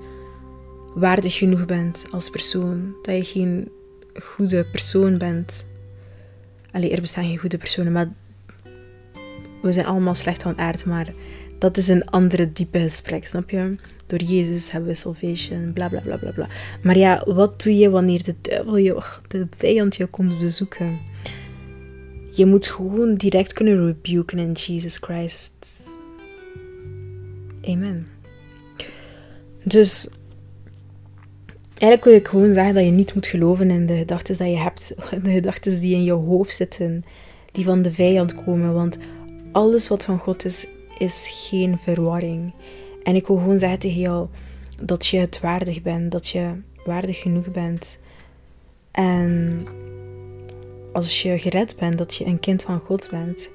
waardig 0.95 1.37
genoeg 1.37 1.65
bent 1.65 2.05
als 2.11 2.31
persoon, 2.31 2.95
dat 3.03 3.17
je 3.17 3.25
geen 3.25 3.71
goede 4.15 4.65
persoon 4.65 5.19
bent? 5.19 5.65
Allee, 6.71 6.91
er 6.91 7.01
bestaan 7.01 7.25
geen 7.25 7.39
goede 7.39 7.59
personen, 7.59 7.93
maar 7.93 8.09
we 9.63 9.73
zijn 9.73 9.87
allemaal 9.87 10.15
slecht 10.15 10.43
van 10.43 10.59
aard, 10.59 10.85
maar 10.85 11.13
dat 11.59 11.77
is 11.77 11.89
een 11.89 12.05
andere 12.05 12.53
diepe 12.53 12.79
gesprek, 12.79 13.27
snap 13.27 13.51
je? 13.51 13.77
Door 14.07 14.23
Jezus 14.23 14.71
hebben 14.71 14.91
we 14.91 14.97
salvation, 14.97 15.73
bla 15.73 15.89
bla 15.89 16.01
bla 16.01 16.17
bla 16.17 16.31
bla. 16.31 16.49
Maar 16.83 16.99
ja, 16.99 17.23
wat 17.27 17.63
doe 17.63 17.79
je 17.79 17.91
wanneer 17.91 18.23
de 18.23 18.35
duivel 18.41 18.77
je, 18.77 19.03
de 19.29 19.47
vijand 19.57 19.97
je 19.97 20.07
komt 20.07 20.39
bezoeken? 20.39 20.99
Je 22.41 22.47
moet 22.47 22.67
gewoon 22.67 23.15
direct 23.15 23.53
kunnen 23.53 23.87
rebuken 23.87 24.39
in 24.39 24.53
Jesus 24.53 24.97
Christ. 24.97 25.53
Amen. 27.63 28.07
Dus 29.63 30.09
eigenlijk 31.69 32.05
wil 32.05 32.15
ik 32.15 32.29
gewoon 32.29 32.55
zeggen 32.55 32.75
dat 32.75 32.85
je 32.85 32.91
niet 32.91 33.15
moet 33.15 33.27
geloven 33.27 33.71
in 33.71 33.87
de 33.87 33.97
gedachten 33.97 34.39
die 34.39 34.47
je 34.47 34.57
hebt, 34.57 34.95
de 35.25 35.31
gedachten 35.31 35.81
die 35.81 35.95
in 35.95 36.05
je 36.05 36.13
hoofd 36.13 36.55
zitten, 36.55 37.05
die 37.53 37.65
van 37.65 37.83
de 37.83 37.93
vijand 37.93 38.35
komen. 38.35 38.75
Want 38.75 38.99
alles 39.53 39.89
wat 39.89 40.05
van 40.05 40.19
God 40.19 40.45
is, 40.45 40.67
is 40.99 41.29
geen 41.49 41.79
verwarring. 41.79 42.55
En 43.03 43.15
ik 43.15 43.27
wil 43.27 43.37
gewoon 43.37 43.59
zeggen 43.59 43.79
tegen 43.79 44.01
jou 44.01 44.29
dat 44.83 45.07
je 45.07 45.19
het 45.19 45.41
waardig 45.41 45.83
bent, 45.83 46.13
dat 46.13 46.29
je 46.29 46.53
waardig 46.85 47.19
genoeg 47.19 47.51
bent. 47.51 47.99
En 48.91 49.67
als 50.93 51.23
je 51.23 51.39
gered 51.39 51.77
bent, 51.79 51.99
dat 51.99 52.15
je 52.15 52.27
een 52.27 52.41
kind 52.41 52.63
van 52.63 52.79
God 52.79 53.09
bent. 53.11 53.49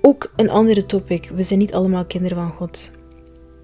Ook 0.00 0.32
een 0.36 0.50
andere 0.50 0.86
topic. 0.86 1.30
We 1.34 1.42
zijn 1.42 1.58
niet 1.58 1.74
allemaal 1.74 2.04
kinderen 2.04 2.36
van 2.36 2.50
God. 2.50 2.90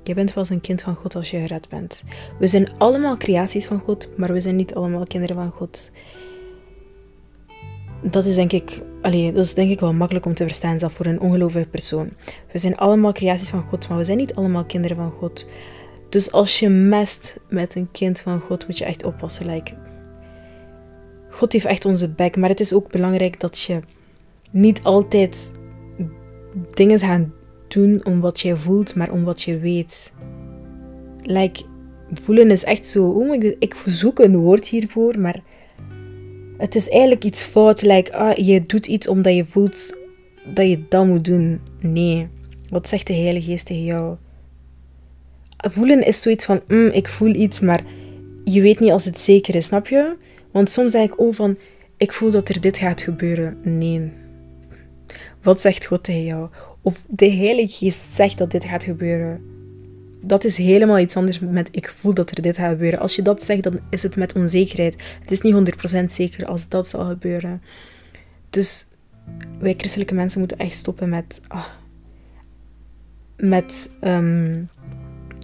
Je 0.03 0.15
bent 0.15 0.35
wel 0.35 0.45
eens 0.45 0.53
een 0.53 0.61
kind 0.61 0.83
van 0.83 0.95
God 0.95 1.15
als 1.15 1.31
je 1.31 1.39
gered 1.39 1.69
bent. 1.69 2.03
We 2.39 2.47
zijn 2.47 2.79
allemaal 2.79 3.17
creaties 3.17 3.67
van 3.67 3.79
God, 3.81 4.13
maar 4.17 4.33
we 4.33 4.41
zijn 4.41 4.57
niet 4.57 4.75
allemaal 4.75 5.05
kinderen 5.05 5.37
van 5.37 5.51
God. 5.51 5.91
Dat 8.03 8.25
is 8.25 8.35
denk 8.35 8.53
ik, 8.53 8.83
allee, 9.03 9.33
dat 9.33 9.45
is 9.45 9.55
denk 9.55 9.71
ik 9.71 9.81
wel 9.81 9.93
makkelijk 9.93 10.27
om 10.27 10.35
te 10.35 10.45
verstaan, 10.45 10.79
zelfs 10.79 10.95
voor 10.95 11.07
een 11.07 11.21
ongelovige 11.21 11.69
persoon. 11.69 12.11
We 12.53 12.59
zijn 12.59 12.77
allemaal 12.77 13.13
creaties 13.13 13.49
van 13.49 13.63
God, 13.63 13.89
maar 13.89 13.99
we 13.99 14.05
zijn 14.05 14.19
niet 14.19 14.35
allemaal 14.35 14.65
kinderen 14.65 14.97
van 14.97 15.11
God. 15.11 15.47
Dus 16.09 16.33
als 16.33 16.59
je 16.59 16.69
mest 16.69 17.37
met 17.49 17.75
een 17.75 17.91
kind 17.91 18.21
van 18.21 18.41
God, 18.41 18.67
moet 18.67 18.79
je 18.79 18.85
echt 18.85 19.05
oppassen. 19.05 19.47
Like, 19.47 19.75
God 21.39 21.53
heeft 21.53 21.65
echt 21.65 21.85
onze 21.85 22.09
bek, 22.09 22.37
maar 22.37 22.49
het 22.49 22.61
is 22.61 22.73
ook 22.73 22.91
belangrijk 22.91 23.41
dat 23.41 23.61
je 23.61 23.81
niet 24.51 24.83
altijd 24.83 25.53
dingen 26.75 26.99
gaat 26.99 27.27
doen 27.69 28.05
om 28.05 28.21
wat 28.21 28.41
je 28.41 28.57
voelt, 28.57 28.95
maar 28.95 29.11
om 29.11 29.25
wat 29.25 29.43
je 29.43 29.59
weet. 29.59 30.13
Like, 31.23 31.63
voelen 32.13 32.51
is 32.51 32.65
echt 32.65 32.87
zo. 32.87 33.09
Oh, 33.09 33.35
ik, 33.35 33.57
ik 33.59 33.77
zoek 33.87 34.19
een 34.19 34.37
woord 34.37 34.67
hiervoor, 34.67 35.21
maar 35.21 35.43
het 36.57 36.75
is 36.75 36.89
eigenlijk 36.89 37.25
iets 37.25 37.43
fout. 37.43 37.83
Like, 37.83 38.13
ah, 38.13 38.37
je 38.37 38.67
doet 38.67 38.87
iets 38.87 39.09
omdat 39.09 39.35
je 39.35 39.45
voelt 39.45 39.97
dat 40.55 40.69
je 40.69 40.89
dat 40.89 41.07
moet 41.07 41.25
doen. 41.25 41.61
Nee. 41.81 42.29
Wat 42.69 42.89
zegt 42.89 43.07
de 43.07 43.15
Heilige 43.15 43.51
Geest 43.51 43.67
tegen 43.67 43.85
jou? 43.85 44.17
Voelen 45.57 46.07
is 46.07 46.23
zoiets 46.23 46.45
van, 46.45 46.61
mm, 46.67 46.87
ik 46.87 47.09
voel 47.09 47.35
iets, 47.35 47.61
maar 47.61 47.83
je 48.45 48.61
weet 48.61 48.81
niet 48.81 48.91
als 48.91 49.05
het 49.05 49.21
zeker 49.21 49.55
is, 49.55 49.67
snap 49.67 49.87
je? 49.87 50.17
Want 50.51 50.71
soms 50.71 50.93
zeg 50.93 51.05
ik, 51.05 51.21
oh 51.21 51.35
van, 51.35 51.59
ik 51.97 52.13
voel 52.13 52.31
dat 52.31 52.49
er 52.49 52.61
dit 52.61 52.79
gaat 52.79 53.01
gebeuren. 53.03 53.59
Nee. 53.63 54.13
Wat 55.43 55.61
zegt 55.61 55.87
God 55.87 56.05
tegen 56.05 56.25
jou? 56.25 56.49
Of 56.83 57.03
de 57.07 57.31
Heilige 57.31 57.77
Geest 57.77 58.15
zegt 58.15 58.39
dat 58.39 58.51
dit 58.51 58.65
gaat 58.65 58.85
gebeuren. 58.85 59.57
Dat 60.21 60.45
is 60.45 60.57
helemaal 60.57 60.99
iets 60.99 61.17
anders 61.17 61.39
met 61.39 61.69
ik 61.73 61.89
voel 61.89 62.15
dat 62.15 62.31
er 62.31 62.43
dit 62.43 62.57
gaat 62.57 62.71
gebeuren. 62.71 62.99
Als 62.99 63.17
je 63.17 63.23
dat 63.23 63.43
zegt, 63.43 63.63
dan 63.63 63.81
is 63.91 64.03
het 64.03 64.17
met 64.17 64.35
onzekerheid. 64.35 64.97
Het 65.21 65.31
is 65.31 65.41
niet 65.41 65.55
100% 65.55 66.05
zeker 66.11 66.47
als 66.47 66.69
dat 66.69 66.89
zal 66.89 67.05
gebeuren. 67.05 67.63
Dus 68.51 68.87
wij 69.59 69.75
christelijke 69.77 70.15
mensen 70.15 70.39
moeten 70.39 70.59
echt 70.59 70.75
stoppen 70.75 71.09
met... 71.09 71.41
Ah, 71.49 71.67
met 73.37 73.91
um, 74.01 74.69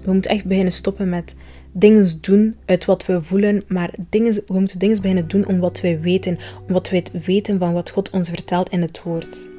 we 0.05 0.13
moeten 0.13 0.31
echt 0.31 0.45
beginnen 0.45 0.73
stoppen 0.73 1.09
met 1.09 1.35
dingen 1.77 2.07
doen 2.21 2.55
uit 2.65 2.85
wat 2.85 3.07
we 3.07 3.23
voelen, 3.23 3.63
maar 3.67 3.95
dingen, 4.11 4.35
we 4.35 4.59
moeten 4.59 4.79
dingen 4.79 5.01
beginnen 5.01 5.29
doen 5.29 5.47
om 5.47 5.59
wat 5.61 5.81
wij 5.81 6.01
weten, 6.01 6.39
om 6.67 6.73
wat 6.73 6.91
wij 6.91 7.05
weten 7.25 7.59
van 7.59 7.73
wat 7.73 7.91
God 7.91 8.11
ons 8.11 8.29
vertelt 8.29 8.69
in 8.69 8.83
het 8.83 9.03
woord, 9.03 9.51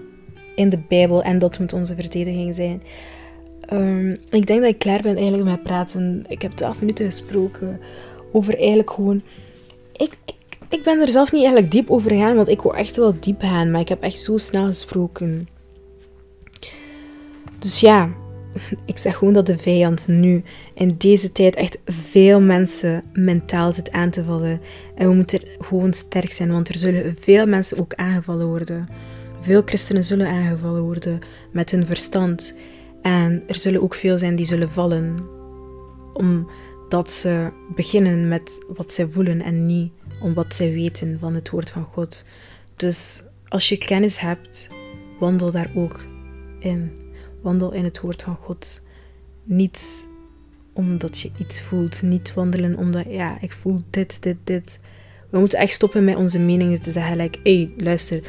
in 0.56 0.70
de 0.70 0.80
Bijbel, 0.88 1.24
en 1.24 1.40
dat 1.40 1.60
moet 1.60 1.74
onze 1.74 1.96
verdediging 1.96 2.56
zijn. 2.56 2.82
Um, 3.74 4.12
ik 4.30 4.48
denk 4.48 4.62
dat 4.62 4.70
ik 4.70 4.80
klaar 4.80 5.02
ben 5.02 5.16
eigenlijk 5.16 5.50
met 5.50 5.64
praten. 5.64 6.26
Ik 6.28 6.42
heb 6.42 6.52
12 6.52 6.80
minuten 6.80 7.06
gesproken 7.06 7.80
over 8.32 8.58
eigenlijk 8.58 8.92
gewoon. 8.92 9.22
Ik, 9.94 10.18
ik, 10.26 10.58
ik 10.70 10.84
ben 10.84 11.00
er 11.00 11.12
zelf 11.12 11.32
niet 11.32 11.44
eigenlijk 11.44 11.72
diep 11.72 11.90
over 11.90 12.12
gegaan, 12.12 12.36
want 12.36 12.50
ik 12.50 12.62
wil 12.62 12.76
echt 12.76 12.98
wel 12.98 13.14
diep 13.20 13.42
gaan, 13.42 13.72
maar 13.72 13.82
ik 13.82 13.90
heb 13.90 14.02
echt 14.02 14.20
zo 14.20 14.38
snel 14.38 14.66
gesproken. 14.66 15.48
Dus 17.60 17.80
ja, 17.80 18.14
ik 18.86 18.98
zeg 18.98 19.18
gewoon 19.18 19.34
dat 19.34 19.46
de 19.46 19.58
vijand 19.58 20.08
nu 20.08 20.44
in 20.74 20.96
deze 20.98 21.32
tijd 21.32 21.56
echt 21.56 21.78
veel 21.86 22.42
mensen 22.42 23.04
mentaal 23.14 23.72
zit 23.72 23.92
aan 23.92 24.10
te 24.10 24.24
vallen. 24.24 24.62
En 24.96 25.08
we 25.08 25.16
moeten 25.16 25.42
gewoon 25.60 25.94
sterk 25.94 26.32
zijn, 26.32 26.52
want 26.52 26.70
er 26.70 26.78
zullen 26.78 27.16
veel 27.20 27.46
mensen 27.46 27.80
ook 27.80 27.94
aangevallen 27.94 28.48
worden. 28.48 28.88
Veel 29.42 29.62
christenen 29.66 30.04
zullen 30.04 30.28
aangevallen 30.28 30.84
worden 30.84 31.20
met 31.52 31.72
hun 31.72 31.86
verstand. 31.86 32.54
En 33.02 33.44
er 33.48 33.56
zullen 33.56 33.82
ook 33.82 33.94
veel 33.94 34.18
zijn 34.18 34.36
die 34.36 34.46
zullen 34.46 34.70
vallen, 34.70 35.24
omdat 36.14 37.12
ze 37.12 37.52
beginnen 37.76 38.28
met 38.28 38.66
wat 38.68 38.94
zij 38.94 39.08
voelen 39.08 39.42
en 39.42 39.66
niet 39.66 39.92
om 40.22 40.34
wat 40.34 40.56
zij 40.56 40.72
weten 40.72 41.18
van 41.20 41.36
het 41.36 41.50
woord 41.50 41.70
van 41.70 41.84
God. 41.84 42.26
Dus 42.76 43.24
als 43.48 43.70
je 43.70 43.78
kennis 43.78 44.20
hebt, 44.20 44.68
wandel 45.20 45.52
daar 45.52 45.72
ook 45.76 46.06
in. 46.60 47.05
Wandel 47.46 47.72
in 47.72 47.84
het 47.84 48.00
woord 48.00 48.22
van 48.22 48.36
God. 48.36 48.82
Niet 49.44 50.08
omdat 50.74 51.20
je 51.20 51.32
iets 51.38 51.62
voelt. 51.62 52.02
Niet 52.02 52.34
wandelen 52.34 52.78
omdat, 52.78 53.06
ja, 53.10 53.38
ik 53.42 53.52
voel 53.52 53.82
dit, 53.90 54.22
dit, 54.22 54.38
dit. 54.44 54.80
We 55.30 55.40
moeten 55.40 55.60
echt 55.60 55.74
stoppen 55.74 56.04
met 56.04 56.16
onze 56.16 56.40
meningen 56.40 56.82
te 56.82 56.92
zeggen. 56.92 57.18
Like, 57.18 57.40
hey, 57.44 57.74
luister, 57.78 58.22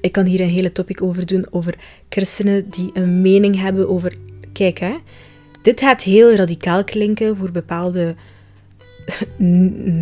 ik 0.00 0.12
kan 0.12 0.24
hier 0.24 0.40
een 0.40 0.48
hele 0.48 0.72
topic 0.72 1.02
over 1.02 1.26
doen. 1.26 1.46
Over 1.50 1.74
christenen 2.08 2.70
die 2.70 2.90
een 2.92 3.22
mening 3.22 3.60
hebben 3.60 3.88
over... 3.88 4.16
Kijk, 4.52 4.78
hè. 4.78 4.96
Dit 5.62 5.80
gaat 5.80 6.02
heel 6.02 6.34
radicaal 6.34 6.84
klinken 6.84 7.36
voor 7.36 7.50
bepaalde 7.50 8.14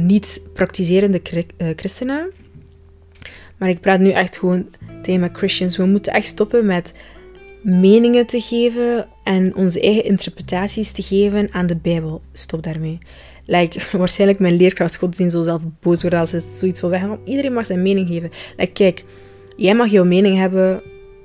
niet 0.06 0.42
praktiserende 0.52 1.22
eh, 1.56 1.68
christenen. 1.76 2.30
Maar 3.56 3.68
ik 3.68 3.80
praat 3.80 4.00
nu 4.00 4.10
echt 4.10 4.38
gewoon 4.38 4.68
tegen 5.02 5.20
mijn 5.20 5.36
Christians. 5.36 5.76
We 5.76 5.84
moeten 5.84 6.12
echt 6.12 6.26
stoppen 6.26 6.66
met 6.66 6.94
meningen 7.62 8.26
te 8.26 8.40
geven 8.40 9.08
en 9.24 9.56
onze 9.56 9.80
eigen 9.80 10.04
interpretaties 10.04 10.92
te 10.92 11.02
geven 11.02 11.48
aan 11.52 11.66
de 11.66 11.76
Bijbel. 11.76 12.20
Stop 12.32 12.62
daarmee. 12.62 12.98
Like, 13.46 13.80
waarschijnlijk 13.98 14.38
mijn 14.38 14.56
leerkracht 14.56 14.96
godsdienst 14.96 15.34
zo 15.34 15.42
zelf 15.42 15.62
boos 15.80 16.02
worden 16.02 16.20
als 16.20 16.30
ze 16.30 16.40
zoiets 16.40 16.80
zou 16.80 16.92
zeggen. 16.92 17.18
Iedereen 17.24 17.52
mag 17.52 17.66
zijn 17.66 17.82
mening 17.82 18.08
geven. 18.08 18.30
Kijk, 18.72 19.04
jij 19.56 19.74
mag 19.74 19.90
jouw 19.90 20.04
mening 20.04 20.36
hebben 20.36 20.82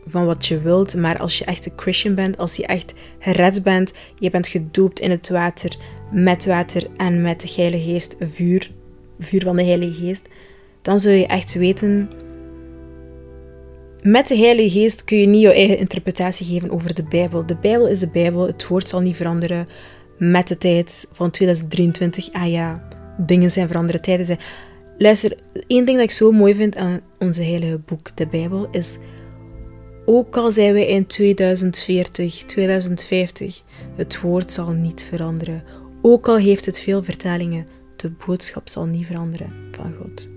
van 0.08 0.25
wat 0.25 0.46
je 0.46 0.62
wilt, 0.62 0.96
maar 0.96 1.17
als 1.17 1.38
je 1.38 1.46
echt 1.46 1.65
een 1.65 1.72
Christian 1.75 2.15
bent, 2.15 2.38
als 2.38 2.56
je 2.56 2.65
echt 2.65 2.94
gered 3.20 3.63
bent, 3.63 3.94
je 4.20 4.29
bent 4.29 4.48
gedoopt 4.48 5.00
in 5.00 5.12
het 5.12 5.29
water, 5.29 5.75
met 6.12 6.46
water 6.46 6.88
en 6.98 7.22
met 7.22 7.41
de 7.41 7.53
Heilige 7.56 7.89
Geest, 7.89 8.15
vuur, 8.20 8.72
vuur 9.20 9.41
van 9.41 9.56
de 9.56 9.63
Heilige 9.63 10.06
Geest, 10.06 10.27
dan 10.82 11.00
zul 11.00 11.12
je 11.12 11.27
echt 11.27 11.53
weten 11.53 12.10
met 14.11 14.27
de 14.27 14.37
Heilige 14.37 14.79
Geest 14.79 15.03
kun 15.03 15.17
je 15.17 15.27
niet 15.27 15.41
jouw 15.41 15.51
eigen 15.51 15.77
interpretatie 15.77 16.45
geven 16.45 16.69
over 16.69 16.93
de 16.93 17.03
Bijbel. 17.03 17.45
De 17.45 17.55
Bijbel 17.55 17.87
is 17.87 17.99
de 17.99 18.09
Bijbel, 18.09 18.47
het 18.47 18.67
woord 18.67 18.87
zal 18.87 18.99
niet 18.99 19.15
veranderen 19.15 19.67
met 20.17 20.47
de 20.47 20.57
tijd 20.57 21.07
van 21.11 21.31
2023. 21.31 22.31
Ah 22.31 22.51
ja, 22.51 22.87
dingen 23.17 23.51
zijn 23.51 23.67
veranderd, 23.67 24.03
tijden 24.03 24.25
zijn. 24.25 24.39
Luister, 24.97 25.37
één 25.67 25.85
ding 25.85 25.97
dat 25.97 26.07
ik 26.07 26.11
zo 26.11 26.31
mooi 26.31 26.55
vind 26.55 26.75
aan 26.75 26.99
onze 27.19 27.43
heilige 27.43 27.79
boek, 27.85 28.17
de 28.17 28.27
Bijbel, 28.27 28.67
is 28.71 28.97
ook 30.05 30.37
al 30.37 30.51
zijn 30.51 30.73
wij 30.73 30.87
in 30.87 31.05
2040, 31.05 32.43
2050, 32.43 33.61
het 33.95 34.21
woord 34.21 34.51
zal 34.51 34.69
niet 34.69 35.07
veranderen. 35.09 35.63
Ook 36.01 36.27
al 36.27 36.37
heeft 36.37 36.65
het 36.65 36.79
veel 36.79 37.03
vertalingen, 37.03 37.67
de 37.95 38.11
boodschap 38.25 38.69
zal 38.69 38.85
niet 38.85 39.05
veranderen 39.05 39.53
van 39.71 39.93
God. 39.93 40.37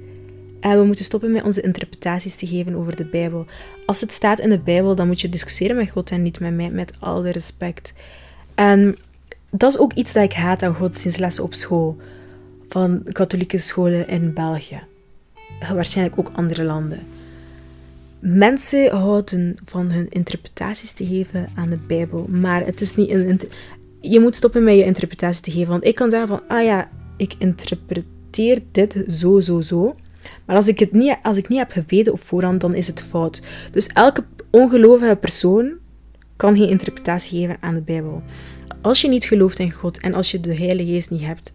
En 0.61 0.79
we 0.79 0.85
moeten 0.85 1.05
stoppen 1.05 1.33
met 1.33 1.43
onze 1.43 1.61
interpretaties 1.61 2.35
te 2.35 2.47
geven 2.47 2.75
over 2.75 2.97
de 2.97 3.05
Bijbel. 3.05 3.47
Als 3.87 4.01
het 4.01 4.13
staat 4.13 4.41
in 4.41 4.51
de 4.51 4.59
Bijbel, 4.59 4.95
dan 4.95 5.07
moet 5.07 5.21
je 5.21 5.29
discussiëren 5.29 5.77
met 5.77 5.91
God 5.91 6.11
en 6.11 6.23
niet 6.23 6.41
met 6.41 6.55
mij, 6.55 6.71
met 6.71 6.93
alle 6.99 7.31
respect. 7.31 7.93
En 8.55 8.97
dat 9.51 9.73
is 9.73 9.79
ook 9.79 9.93
iets 9.93 10.13
dat 10.13 10.25
ik 10.25 10.33
haat 10.33 10.63
aan 10.63 10.75
godsdienstlessen 10.75 11.45
op 11.45 11.55
school. 11.55 11.97
van 12.69 13.03
katholieke 13.13 13.59
scholen 13.59 14.07
in 14.07 14.35
België. 14.35 14.83
Waarschijnlijk 15.75 16.19
ook 16.19 16.31
andere 16.35 16.65
landen. 16.65 17.01
Mensen 18.19 18.91
houden 18.91 19.57
van 19.65 19.91
hun 19.91 20.09
interpretaties 20.09 20.93
te 20.93 21.07
geven 21.07 21.49
aan 21.55 21.71
de 21.71 21.79
Bijbel, 21.87 22.27
maar 22.29 22.65
het 22.65 22.81
is 22.81 22.97
niet 22.97 23.11
een. 23.11 23.41
Je 24.01 24.21
moet 24.21 24.37
stoppen 24.37 24.65
met 24.65 24.75
je 24.75 24.85
interpretatie 24.85 25.43
te 25.43 25.51
geven, 25.51 25.71
want 25.71 25.85
ik 25.85 25.95
kan 25.95 26.11
zeggen 26.11 26.29
van, 26.29 26.41
ah 26.49 26.65
ja, 26.65 26.91
ik 27.17 27.35
interpreteer 27.39 28.59
dit 28.73 29.05
zo, 29.09 29.41
zo, 29.41 29.61
zo. 29.61 29.97
Maar 30.51 30.59
als 30.59 30.69
ik 30.69 30.79
het 30.79 30.93
niet, 30.93 31.17
als 31.23 31.37
ik 31.37 31.49
niet 31.49 31.59
heb 31.59 31.71
gebeden 31.71 32.13
op 32.13 32.21
voorhand, 32.21 32.61
dan 32.61 32.75
is 32.75 32.87
het 32.87 33.03
fout. 33.03 33.43
Dus 33.73 33.87
elke 33.87 34.25
ongelovige 34.51 35.17
persoon 35.17 35.73
kan 36.37 36.57
geen 36.57 36.69
interpretatie 36.69 37.41
geven 37.41 37.57
aan 37.61 37.75
de 37.75 37.83
Bijbel. 37.83 38.23
Als 38.81 39.01
je 39.01 39.09
niet 39.09 39.25
gelooft 39.25 39.59
in 39.59 39.73
God 39.73 40.01
en 40.01 40.15
als 40.15 40.31
je 40.31 40.41
de 40.41 40.55
Heilige 40.55 40.91
Geest 40.91 41.11
niet 41.11 41.25
hebt, 41.25 41.53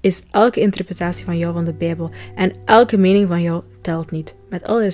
is 0.00 0.22
elke 0.30 0.60
interpretatie 0.60 1.24
van 1.24 1.38
jou 1.38 1.54
van 1.54 1.64
de 1.64 1.72
Bijbel 1.72 2.10
en 2.34 2.52
elke 2.64 2.96
mening 2.96 3.28
van 3.28 3.42
jou 3.42 3.62
telt 3.80 4.10
niet. 4.10 4.34
Met 4.48 4.64
alle 4.64 4.90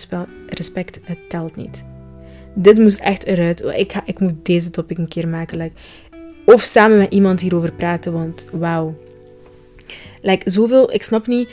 respect, 0.47 1.01
het 1.03 1.31
telt 1.31 1.57
niet. 1.57 1.85
Dit 2.55 2.79
moest 2.79 3.01
echt 3.01 3.25
eruit. 3.25 3.65
Ik, 3.77 3.93
ga, 3.93 4.03
ik 4.05 4.21
moet 4.21 4.45
deze 4.47 4.71
topic 4.71 4.99
een 4.99 5.09
keer 5.09 5.29
maken. 5.29 5.73
Of 6.47 6.63
samen 6.63 6.99
met 6.99 7.13
iemand 7.13 7.41
hierover 7.41 7.73
praten, 7.73 8.13
want 8.13 8.45
wauw. 8.53 8.95
Like, 10.23 10.51
zoveel, 10.51 10.93
ik 10.93 11.03
snap 11.03 11.27
niet, 11.27 11.49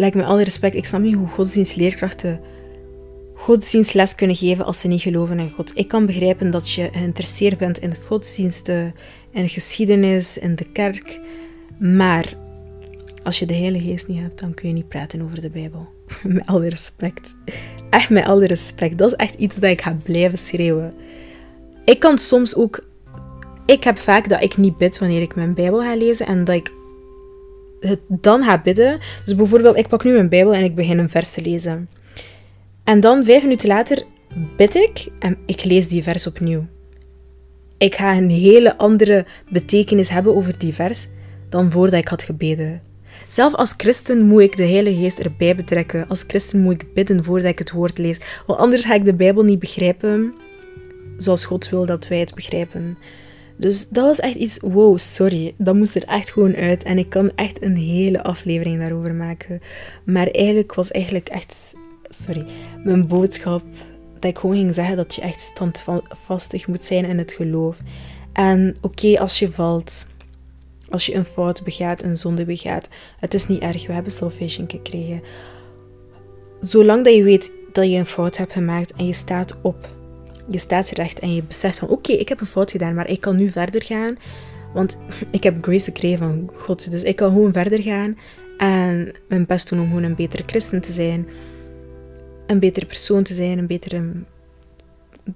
like, 0.00 0.16
met 0.16 0.26
alle 0.26 0.42
respect, 0.42 0.74
ik 0.74 0.86
snap 0.86 1.00
niet 1.00 1.14
hoe 1.14 1.28
godsdienstleerkrachten 1.28 2.40
godsdienstles 3.40 4.14
kunnen 4.14 4.36
geven 4.36 4.64
als 4.64 4.80
ze 4.80 4.88
niet 4.88 5.02
geloven 5.02 5.38
in 5.38 5.50
God. 5.50 5.72
Ik 5.74 5.88
kan 5.88 6.06
begrijpen 6.06 6.50
dat 6.50 6.70
je 6.70 6.88
geïnteresseerd 6.92 7.58
bent 7.58 7.78
in 7.78 7.96
godsdiensten, 7.96 8.94
in 9.30 9.48
geschiedenis, 9.48 10.38
in 10.38 10.56
de 10.56 10.64
kerk. 10.72 11.20
Maar 11.78 12.34
als 13.22 13.38
je 13.38 13.46
de 13.46 13.54
Heilige 13.54 13.84
Geest 13.84 14.08
niet 14.08 14.20
hebt, 14.20 14.40
dan 14.40 14.54
kun 14.54 14.68
je 14.68 14.74
niet 14.74 14.88
praten 14.88 15.22
over 15.22 15.40
de 15.40 15.50
Bijbel. 15.50 15.88
met 16.22 16.46
alle 16.46 16.68
respect. 16.68 17.34
Echt 17.90 18.10
met 18.10 18.24
alle 18.24 18.46
respect. 18.46 18.98
Dat 18.98 19.10
is 19.10 19.16
echt 19.16 19.34
iets 19.34 19.54
dat 19.54 19.70
ik 19.70 19.80
ga 19.80 19.96
blijven 20.04 20.38
schreeuwen. 20.38 20.94
Ik 21.84 21.98
kan 21.98 22.18
soms 22.18 22.54
ook... 22.56 22.88
Ik 23.66 23.84
heb 23.84 23.98
vaak 23.98 24.28
dat 24.28 24.42
ik 24.42 24.56
niet 24.56 24.76
bid 24.76 24.98
wanneer 24.98 25.22
ik 25.22 25.34
mijn 25.34 25.54
Bijbel 25.54 25.80
ga 25.80 25.96
lezen 25.96 26.26
en 26.26 26.44
dat 26.44 26.54
ik 26.54 26.72
het 27.80 28.00
dan 28.08 28.44
ga 28.44 28.60
bidden. 28.60 28.98
Dus 29.24 29.34
bijvoorbeeld, 29.34 29.76
ik 29.76 29.88
pak 29.88 30.04
nu 30.04 30.12
mijn 30.12 30.28
Bijbel 30.28 30.54
en 30.54 30.64
ik 30.64 30.74
begin 30.74 30.98
een 30.98 31.10
vers 31.10 31.30
te 31.30 31.42
lezen. 31.42 31.88
En 32.84 33.00
dan, 33.00 33.24
vijf 33.24 33.42
minuten 33.42 33.68
later, 33.68 34.02
bid 34.56 34.74
ik 34.74 35.08
en 35.18 35.38
ik 35.46 35.64
lees 35.64 35.88
die 35.88 36.02
vers 36.02 36.26
opnieuw. 36.26 36.66
Ik 37.78 37.94
ga 37.94 38.16
een 38.16 38.30
hele 38.30 38.78
andere 38.78 39.26
betekenis 39.48 40.08
hebben 40.08 40.36
over 40.36 40.58
die 40.58 40.74
vers 40.74 41.06
dan 41.48 41.70
voordat 41.70 42.00
ik 42.00 42.08
had 42.08 42.22
gebeden. 42.22 42.82
Zelf 43.28 43.54
als 43.54 43.74
christen 43.76 44.26
moet 44.26 44.42
ik 44.42 44.56
de 44.56 44.66
Heilige 44.66 45.00
Geest 45.00 45.18
erbij 45.18 45.56
betrekken. 45.56 46.08
Als 46.08 46.24
christen 46.26 46.60
moet 46.60 46.82
ik 46.82 46.94
bidden 46.94 47.24
voordat 47.24 47.50
ik 47.50 47.58
het 47.58 47.70
woord 47.70 47.98
lees. 47.98 48.18
Want 48.46 48.58
anders 48.58 48.84
ga 48.84 48.94
ik 48.94 49.04
de 49.04 49.14
Bijbel 49.14 49.42
niet 49.42 49.58
begrijpen 49.58 50.34
zoals 51.16 51.44
God 51.44 51.68
wil 51.68 51.86
dat 51.86 52.08
wij 52.08 52.18
het 52.18 52.34
begrijpen. 52.34 52.98
Dus 53.60 53.88
dat 53.88 54.04
was 54.04 54.20
echt 54.20 54.34
iets, 54.34 54.58
wow, 54.60 54.98
sorry. 54.98 55.54
Dat 55.56 55.74
moest 55.74 55.94
er 55.94 56.04
echt 56.04 56.30
gewoon 56.30 56.56
uit. 56.56 56.82
En 56.82 56.98
ik 56.98 57.08
kan 57.08 57.32
echt 57.34 57.62
een 57.62 57.76
hele 57.76 58.22
aflevering 58.22 58.78
daarover 58.78 59.14
maken. 59.14 59.60
Maar 60.04 60.26
eigenlijk 60.26 60.74
was 60.74 60.90
eigenlijk 60.90 61.28
echt, 61.28 61.74
sorry, 62.08 62.46
mijn 62.84 63.06
boodschap 63.06 63.62
dat 64.18 64.30
ik 64.30 64.38
gewoon 64.38 64.56
ging 64.56 64.74
zeggen 64.74 64.96
dat 64.96 65.14
je 65.14 65.20
echt 65.20 65.40
standvastig 65.40 66.66
moet 66.66 66.84
zijn 66.84 67.04
in 67.04 67.18
het 67.18 67.32
geloof. 67.32 67.78
En 68.32 68.76
oké, 68.80 69.18
als 69.18 69.38
je 69.38 69.50
valt, 69.50 70.06
als 70.90 71.06
je 71.06 71.14
een 71.14 71.24
fout 71.24 71.64
begaat, 71.64 72.02
een 72.02 72.16
zonde 72.16 72.44
begaat, 72.44 72.88
het 73.18 73.34
is 73.34 73.46
niet 73.46 73.62
erg. 73.62 73.86
We 73.86 73.92
hebben 73.92 74.12
salvation 74.12 74.70
gekregen. 74.70 75.22
Zolang 76.60 77.04
dat 77.04 77.14
je 77.14 77.22
weet 77.22 77.52
dat 77.72 77.90
je 77.90 77.96
een 77.96 78.06
fout 78.06 78.36
hebt 78.36 78.52
gemaakt 78.52 78.92
en 78.92 79.06
je 79.06 79.12
staat 79.12 79.56
op, 79.62 79.88
je 80.50 80.58
staat 80.58 80.90
recht 80.90 81.18
en 81.18 81.34
je 81.34 81.42
beseft 81.42 81.78
van 81.78 81.88
oké, 81.88 82.12
ik 82.12 82.28
heb 82.28 82.40
een 82.40 82.46
fout 82.46 82.70
gedaan, 82.70 82.94
maar 82.94 83.08
ik 83.08 83.20
kan 83.20 83.36
nu 83.36 83.48
verder 83.48 83.82
gaan. 83.82 84.16
Want 84.74 84.98
ik 85.30 85.42
heb 85.42 85.56
grace 85.60 85.84
gekregen 85.84 86.18
van 86.18 86.50
God, 86.54 86.90
dus 86.90 87.02
ik 87.02 87.16
kan 87.16 87.32
gewoon 87.32 87.52
verder 87.52 87.82
gaan 87.82 88.16
en 88.58 89.12
mijn 89.28 89.46
best 89.46 89.68
doen 89.68 89.80
om 89.80 89.86
gewoon 89.86 90.02
een 90.02 90.14
betere 90.14 90.42
christen 90.46 90.80
te 90.80 90.92
zijn. 90.92 91.26
Een 92.46 92.58
betere 92.58 92.86
persoon 92.86 93.22
te 93.22 93.34
zijn, 93.34 93.58
een 93.58 93.66
betere 93.66 94.02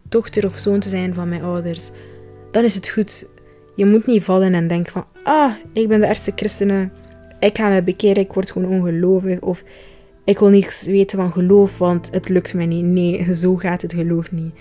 dochter 0.03 0.45
of 0.45 0.57
zoon 0.57 0.81
te 0.81 0.89
zijn 0.89 1.15
van 1.15 1.29
mijn 1.29 1.43
ouders. 1.43 1.91
Dan 2.51 2.65
is 2.65 2.75
het 2.75 2.89
goed. 2.89 3.29
Je 3.77 3.87
moet 3.87 4.07
niet 4.07 4.23
vallen 4.23 4.55
en 4.55 4.69
denken 4.69 4.93
van, 4.93 5.07
ah, 5.23 5.53
ik 5.73 5.89
ben 5.89 6.01
de 6.01 6.07
eerste 6.07 6.33
christene, 6.37 6.91
ik 7.41 7.57
ga 7.57 7.69
me 7.69 7.83
bekeren, 7.83 8.23
ik 8.23 8.33
word 8.33 8.51
gewoon 8.51 8.69
ongelovig. 8.69 9.41
Of 9.41 9.65
ik 10.25 10.39
wil 10.39 10.49
niets 10.49 10.85
weten 10.85 11.19
van 11.19 11.33
geloof, 11.33 11.79
want 11.79 12.09
het 12.13 12.29
lukt 12.29 12.55
mij 12.55 12.67
niet. 12.67 12.85
Nee, 12.85 13.35
zo 13.35 13.57
gaat 13.57 13.83
het 13.83 13.93
geloof 13.93 14.33
niet. 14.33 14.55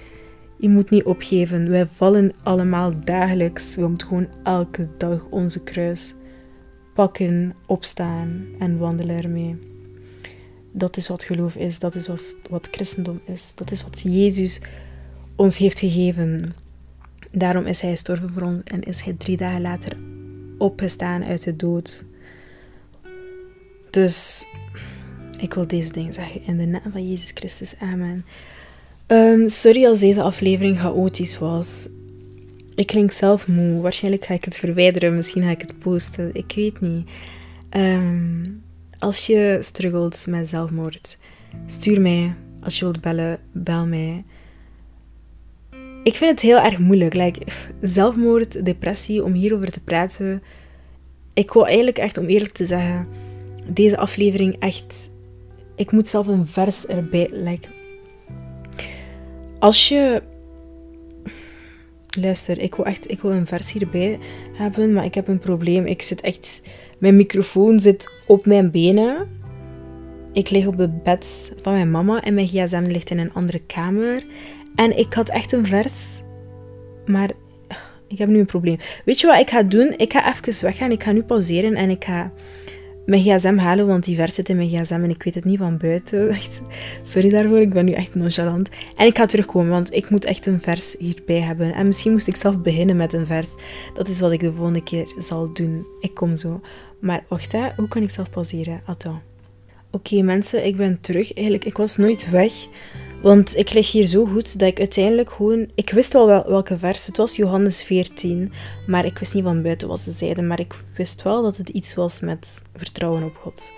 Je 0.64 0.70
moet 0.70 0.90
niet 0.90 1.04
opgeven. 1.04 1.70
Wij 1.70 1.88
vallen 1.88 2.32
allemaal 2.44 3.04
dagelijks. 3.04 3.76
We 3.76 3.88
moeten 3.88 4.08
gewoon 4.08 4.28
elke 4.44 4.88
dag 4.98 5.28
onze 5.30 5.64
kruis 5.64 6.14
pakken, 6.94 7.54
opstaan 7.66 8.46
en 8.60 8.78
wandelen 8.78 9.24
ermee. 9.24 9.60
Dat 10.72 10.98
is 10.98 11.08
wat 11.08 11.24
geloof 11.24 11.56
is. 11.56 11.80
Dat 11.80 11.96
is 11.96 12.08
wat, 12.08 12.36
wat 12.50 12.68
christendom 12.72 13.22
is. 13.26 13.52
Dat 13.56 13.72
is 13.72 13.84
wat 13.84 14.02
Jezus 14.02 14.62
ons 15.36 15.58
heeft 15.58 15.80
gegeven. 15.80 16.56
Daarom 17.32 17.66
is 17.66 17.82
hij 17.82 17.92
gestorven 17.92 18.30
voor 18.30 18.42
ons 18.42 18.64
en 18.64 18.82
is 18.82 19.02
hij 19.02 19.14
drie 19.14 19.38
dagen 19.38 19.62
later 19.62 19.98
opgestaan 20.58 21.24
uit 21.24 21.44
de 21.44 21.56
dood. 21.56 22.06
Dus 23.90 24.46
ik 25.40 25.54
wil 25.54 25.68
deze 25.68 25.92
dingen 25.92 26.14
zeggen 26.14 26.44
in 26.44 26.58
de 26.58 26.66
naam 26.66 26.92
van 26.92 27.10
Jezus 27.10 27.32
Christus. 27.34 27.74
Amen. 27.80 28.26
Um, 29.14 29.50
sorry 29.50 29.86
als 29.86 30.00
deze 30.00 30.22
aflevering 30.22 30.80
chaotisch 30.80 31.40
was. 31.40 31.88
Ik 32.76 32.88
klink 32.88 33.12
zelf 33.12 33.48
moe. 33.48 33.82
Waarschijnlijk 33.82 34.26
ga 34.26 34.34
ik 34.34 34.46
het 34.46 34.58
verwijderen. 34.58 35.16
Misschien 35.16 35.42
ga 35.42 35.50
ik 35.50 35.62
het 35.62 35.80
posten. 35.80 36.30
Ik 36.34 36.52
weet 36.56 36.80
niet. 36.80 37.10
Um, 37.78 38.64
als 39.00 39.28
je 39.28 39.58
struggelt 39.62 40.26
met 40.28 40.50
zelfmoord, 40.50 41.18
stuur 41.66 42.02
mij. 42.02 42.36
Als 42.62 42.80
je 42.80 42.86
wilt 42.86 43.02
bellen, 43.02 43.40
bel 43.52 43.86
mij. 43.86 44.24
Ik 46.04 46.16
vind 46.16 46.32
het 46.32 46.42
heel 46.42 46.60
erg 46.60 46.78
moeilijk. 46.78 47.38
Zelfmoord, 47.82 48.66
depressie, 48.66 49.24
om 49.24 49.34
hierover 49.34 49.72
te 49.72 49.80
praten. 49.80 50.44
Ik 51.34 51.54
wil 51.54 51.68
eigenlijk 51.68 51.98
echt, 51.98 52.18
om 52.18 52.26
eerlijk 52.26 52.54
te 52.54 52.66
zeggen, 52.66 53.08
deze 53.68 53.98
aflevering 53.98 54.56
echt... 54.60 55.10
Ik 55.76 55.92
moet 55.92 56.08
zelf 56.08 56.28
een 56.28 56.48
vers 56.48 56.86
erbij... 56.86 57.30
Like, 57.32 57.68
als 59.64 59.88
je. 59.88 60.22
Luister, 62.20 62.60
ik 62.60 62.76
wil 62.76 62.86
echt 62.86 63.12
ik 63.12 63.22
wil 63.22 63.32
een 63.32 63.48
vers 63.48 63.72
hierbij 63.72 64.20
hebben, 64.54 64.94
maar 64.94 65.06
ik 65.06 65.14
heb 65.14 65.28
een 65.28 65.40
probleem. 65.40 65.86
Ik 65.86 66.02
zit 66.02 66.22
echt. 66.22 66.62
Mijn 67.00 67.16
microfoon 67.16 67.80
zit 67.80 68.12
op 68.28 68.46
mijn 68.46 68.72
benen. 68.72 69.28
Ik 70.34 70.50
lig 70.50 70.66
op 70.66 70.78
het 70.78 71.04
bed 71.04 71.52
van 71.62 71.74
mijn 71.74 71.92
mama 71.92 72.22
en 72.22 72.34
mijn 72.34 72.48
gsm 72.48 72.84
ligt 72.88 73.10
in 73.10 73.20
een 73.20 73.34
andere 73.34 73.60
kamer. 73.60 74.24
En 74.76 74.98
ik 74.98 75.14
had 75.14 75.30
echt 75.30 75.52
een 75.52 75.66
vers, 75.66 76.22
maar 77.06 77.32
ik 78.08 78.18
heb 78.18 78.30
nu 78.30 78.40
een 78.40 78.46
probleem. 78.46 78.78
Weet 79.06 79.20
je 79.20 79.28
wat 79.28 79.40
ik 79.40 79.50
ga 79.50 79.64
doen? 79.64 79.94
Ik 79.98 80.14
ga 80.14 80.36
even 80.36 80.64
weggaan. 80.66 80.92
Ik 80.92 81.04
ga 81.04 81.12
nu 81.12 81.24
pauzeren 81.24 81.76
en 81.76 81.90
ik 81.90 82.04
ga 82.04 82.32
mijn 83.06 83.22
gsm 83.22 83.58
halen, 83.58 83.88
want 83.88 84.04
die 84.04 84.16
vers 84.16 84.36
zit 84.36 84.50
in 84.50 84.56
mijn 84.56 84.70
gsm 84.70 84.94
en 84.94 85.10
ik 85.10 85.24
weet 85.24 85.36
het 85.36 85.46
niet 85.46 85.58
van 85.58 85.78
buiten. 85.78 86.38
sorry 87.04 87.30
daarvoor, 87.30 87.60
ik 87.60 87.74
ben 87.74 87.86
nu 87.86 87.92
echt 87.92 88.16
nonchalant. 88.16 88.70
En 88.98 89.08
ik 89.08 89.18
ga 89.18 89.26
terugkomen, 89.26 89.70
want 89.70 89.94
ik 89.94 90.10
moet 90.10 90.26
echt 90.26 90.46
een 90.46 90.62
vers 90.62 90.96
hierbij 91.00 91.40
hebben. 91.40 91.74
En 91.74 91.88
misschien 91.88 92.12
moest 92.12 92.28
ik 92.28 92.36
zelf 92.36 92.60
beginnen 92.60 92.96
met 92.96 93.14
een 93.14 93.26
vers. 93.26 93.48
Dat 93.94 94.08
is 94.08 94.20
wat 94.20 94.32
ik 94.32 94.40
de 94.40 94.54
volgende 94.54 94.84
keer 94.84 95.14
zal 95.20 95.54
doen. 95.54 95.88
Ik 96.00 96.14
kom 96.14 96.36
zo. 96.36 96.62
Maar 97.00 97.24
wacht, 97.28 97.52
hè. 97.52 97.70
hoe 97.76 97.88
kan 97.88 98.02
ik 98.02 98.10
zelf 98.10 98.30
pauzeren? 98.30 98.82
Attends. 98.86 99.20
Oké 99.92 100.22
mensen, 100.22 100.66
ik 100.66 100.78
ben 100.78 101.02
terug. 101.02 101.34
Eigenlijk, 101.34 101.66
ik 101.66 101.78
was 101.78 101.98
nooit 101.98 102.30
weg. 102.30 102.54
Want 103.24 103.58
ik 103.58 103.74
lig 103.74 103.92
hier 103.92 104.06
zo 104.06 104.26
goed 104.26 104.60
dat 104.60 104.68
ik 104.68 104.80
uiteindelijk 104.80 105.32
gewoon... 105.32 105.70
Ik 105.76 105.90
wist 105.90 106.14
wel 106.14 106.28
welke 106.28 106.78
vers. 106.78 107.06
Het 107.06 107.18
was 107.18 107.36
Johannes 107.36 107.84
14. 107.84 108.52
Maar 108.88 109.06
ik 109.06 109.18
wist 109.18 109.34
niet 109.34 109.44
van 109.44 109.62
buiten 109.62 109.88
wat 109.88 110.00
ze 110.00 110.12
zeiden. 110.12 110.48
Maar 110.48 110.60
ik 110.60 110.76
wist 110.96 111.22
wel 111.22 111.42
dat 111.42 111.58
het 111.58 111.70
iets 111.70 111.96
was 111.96 112.20
met 112.20 112.62
vertrouwen 112.76 113.24
op 113.24 113.36
God. 113.36 113.72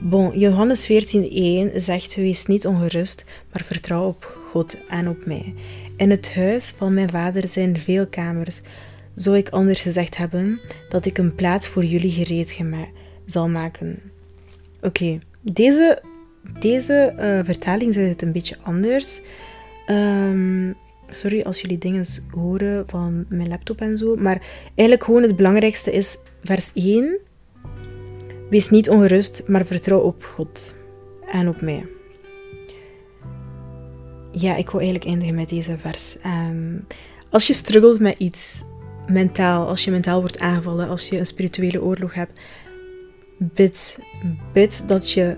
Bon, 0.00 0.38
Johannes 0.38 0.90
14:1 0.90 1.76
zegt: 1.76 2.14
Wees 2.14 2.46
niet 2.46 2.66
ongerust, 2.66 3.24
maar 3.52 3.62
vertrouw 3.62 4.06
op 4.06 4.38
God 4.50 4.78
en 4.88 5.08
op 5.08 5.26
mij. 5.26 5.54
In 5.96 6.10
het 6.10 6.34
huis 6.34 6.74
van 6.76 6.94
mijn 6.94 7.10
vader 7.10 7.48
zijn 7.48 7.78
veel 7.78 8.06
kamers. 8.06 8.60
Zou 9.14 9.36
ik 9.36 9.48
anders 9.48 9.80
gezegd 9.80 10.16
hebben 10.16 10.60
dat 10.88 11.06
ik 11.06 11.18
een 11.18 11.34
plaats 11.34 11.66
voor 11.66 11.84
jullie 11.84 12.12
gereed 12.12 12.60
zal 13.26 13.48
maken? 13.48 14.00
Oké, 14.82 15.18
deze 15.40 16.02
deze 16.58 17.14
uh, 17.16 17.44
vertaling 17.44 17.94
zit 17.94 18.08
het 18.08 18.22
een 18.22 18.32
beetje 18.32 18.56
anders. 18.62 19.20
Um, 19.90 20.76
sorry 21.08 21.42
als 21.42 21.60
jullie 21.60 21.78
dingen 21.78 22.04
horen 22.30 22.88
van 22.88 23.24
mijn 23.28 23.48
laptop 23.48 23.80
en 23.80 23.98
zo. 23.98 24.14
Maar 24.14 24.40
eigenlijk 24.64 25.04
gewoon 25.04 25.22
het 25.22 25.36
belangrijkste 25.36 25.92
is 25.92 26.18
vers 26.40 26.70
1. 26.74 27.18
Wees 28.50 28.70
niet 28.70 28.90
ongerust, 28.90 29.42
maar 29.46 29.66
vertrouw 29.66 30.00
op 30.00 30.24
God 30.24 30.74
en 31.30 31.48
op 31.48 31.60
mij. 31.60 31.86
Ja, 34.32 34.56
ik 34.56 34.70
wil 34.70 34.80
eigenlijk 34.80 35.10
eindigen 35.10 35.34
met 35.34 35.48
deze 35.48 35.78
vers. 35.78 36.16
Um, 36.24 36.86
als 37.30 37.46
je 37.46 37.52
struggelt 37.52 38.00
met 38.00 38.18
iets, 38.18 38.62
mentaal, 39.06 39.68
als 39.68 39.84
je 39.84 39.90
mentaal 39.90 40.20
wordt 40.20 40.38
aangevallen, 40.38 40.88
als 40.88 41.08
je 41.08 41.18
een 41.18 41.26
spirituele 41.26 41.82
oorlog 41.82 42.14
hebt, 42.14 42.40
bid, 43.38 43.98
bid 44.52 44.88
dat 44.88 45.12
je 45.12 45.36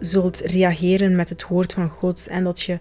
zult 0.00 0.40
reageren 0.40 1.16
met 1.16 1.28
het 1.28 1.46
woord 1.46 1.72
van 1.72 1.88
God 1.88 2.28
en 2.28 2.44
dat 2.44 2.60
je 2.60 2.78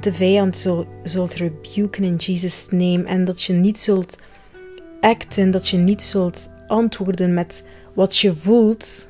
de 0.00 0.12
vijand 0.12 0.56
zult, 0.56 0.86
zult 1.04 1.34
rebuken 1.34 2.04
in 2.04 2.16
Jesus' 2.16 2.66
name 2.70 3.04
en 3.04 3.24
dat 3.24 3.42
je 3.42 3.52
niet 3.52 3.78
zult 3.78 4.16
acten, 5.00 5.50
dat 5.50 5.68
je 5.68 5.76
niet 5.76 6.02
zult 6.02 6.50
antwoorden 6.66 7.34
met 7.34 7.64
wat 7.94 8.16
je 8.16 8.34
voelt. 8.34 9.08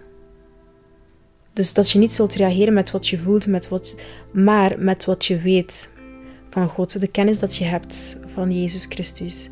Dus 1.52 1.72
dat 1.72 1.90
je 1.90 1.98
niet 1.98 2.12
zult 2.12 2.34
reageren 2.34 2.74
met 2.74 2.90
wat 2.90 3.08
je 3.08 3.18
voelt, 3.18 3.46
met 3.46 3.68
wat, 3.68 3.96
maar 4.32 4.74
met 4.78 5.04
wat 5.04 5.24
je 5.24 5.38
weet 5.38 5.90
van 6.48 6.68
God, 6.68 7.00
de 7.00 7.06
kennis 7.06 7.38
dat 7.38 7.56
je 7.56 7.64
hebt 7.64 8.16
van 8.26 8.60
Jezus 8.60 8.86
Christus. 8.88 9.50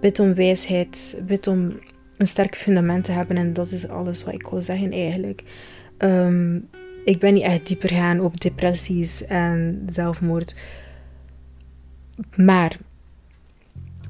Bid 0.00 0.18
om 0.18 0.34
wijsheid, 0.34 1.22
bid 1.26 1.46
om 1.46 1.78
een 2.16 2.26
sterk 2.26 2.56
fundament 2.56 3.04
te 3.04 3.12
hebben 3.12 3.36
en 3.36 3.52
dat 3.52 3.72
is 3.72 3.88
alles 3.88 4.24
wat 4.24 4.34
ik 4.34 4.46
wil 4.46 4.62
zeggen 4.62 4.92
eigenlijk. 4.92 5.42
Ehm, 5.98 6.60
ik 7.04 7.18
ben 7.18 7.34
niet 7.34 7.42
echt 7.42 7.66
dieper 7.66 7.88
gaan 7.88 8.20
op 8.20 8.40
depressies 8.40 9.24
en 9.24 9.82
zelfmoord. 9.86 10.54
Maar 12.36 12.76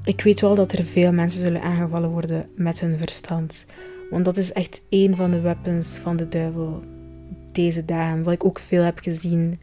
ik 0.03 0.21
weet 0.21 0.41
wel 0.41 0.55
dat 0.55 0.71
er 0.71 0.83
veel 0.83 1.11
mensen 1.11 1.39
zullen 1.39 1.61
aangevallen 1.61 2.09
worden 2.09 2.49
met 2.55 2.79
hun 2.79 2.97
verstand. 2.97 3.65
Want 4.09 4.25
dat 4.25 4.37
is 4.37 4.53
echt 4.53 4.81
één 4.89 5.15
van 5.15 5.31
de 5.31 5.39
weapons 5.39 5.99
van 5.99 6.17
de 6.17 6.27
duivel 6.27 6.83
deze 7.51 7.85
dagen. 7.85 8.23
Wat 8.23 8.33
ik 8.33 8.45
ook 8.45 8.59
veel 8.59 8.83
heb 8.83 8.99
gezien 8.99 9.59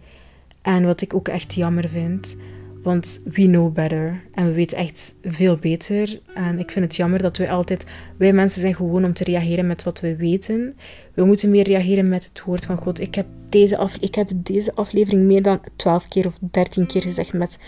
en 0.62 0.84
wat 0.86 1.00
ik 1.00 1.14
ook 1.14 1.28
echt 1.28 1.54
jammer 1.54 1.88
vind. 1.88 2.36
Want 2.82 3.20
we 3.24 3.46
know 3.46 3.72
better. 3.72 4.22
En 4.34 4.46
we 4.46 4.52
weten 4.52 4.78
echt 4.78 5.14
veel 5.22 5.56
beter. 5.56 6.20
En 6.34 6.58
ik 6.58 6.70
vind 6.70 6.84
het 6.84 6.96
jammer 6.96 7.22
dat 7.22 7.36
wij 7.36 7.50
altijd... 7.50 7.84
Wij 8.16 8.32
mensen 8.32 8.60
zijn 8.60 8.74
gewoon 8.74 9.04
om 9.04 9.12
te 9.12 9.24
reageren 9.24 9.66
met 9.66 9.82
wat 9.82 10.00
we 10.00 10.16
weten. 10.16 10.76
We 11.14 11.24
moeten 11.24 11.50
meer 11.50 11.64
reageren 11.64 12.08
met 12.08 12.24
het 12.24 12.42
woord 12.44 12.64
van 12.64 12.76
God. 12.76 13.00
Ik 13.00 13.14
heb 13.14 13.26
deze, 13.48 13.76
af, 13.76 13.96
ik 13.96 14.14
heb 14.14 14.30
deze 14.34 14.74
aflevering 14.74 15.22
meer 15.22 15.42
dan 15.42 15.60
12 15.76 16.08
keer 16.08 16.26
of 16.26 16.38
13 16.50 16.86
keer 16.86 17.02
gezegd 17.02 17.32
met 17.32 17.58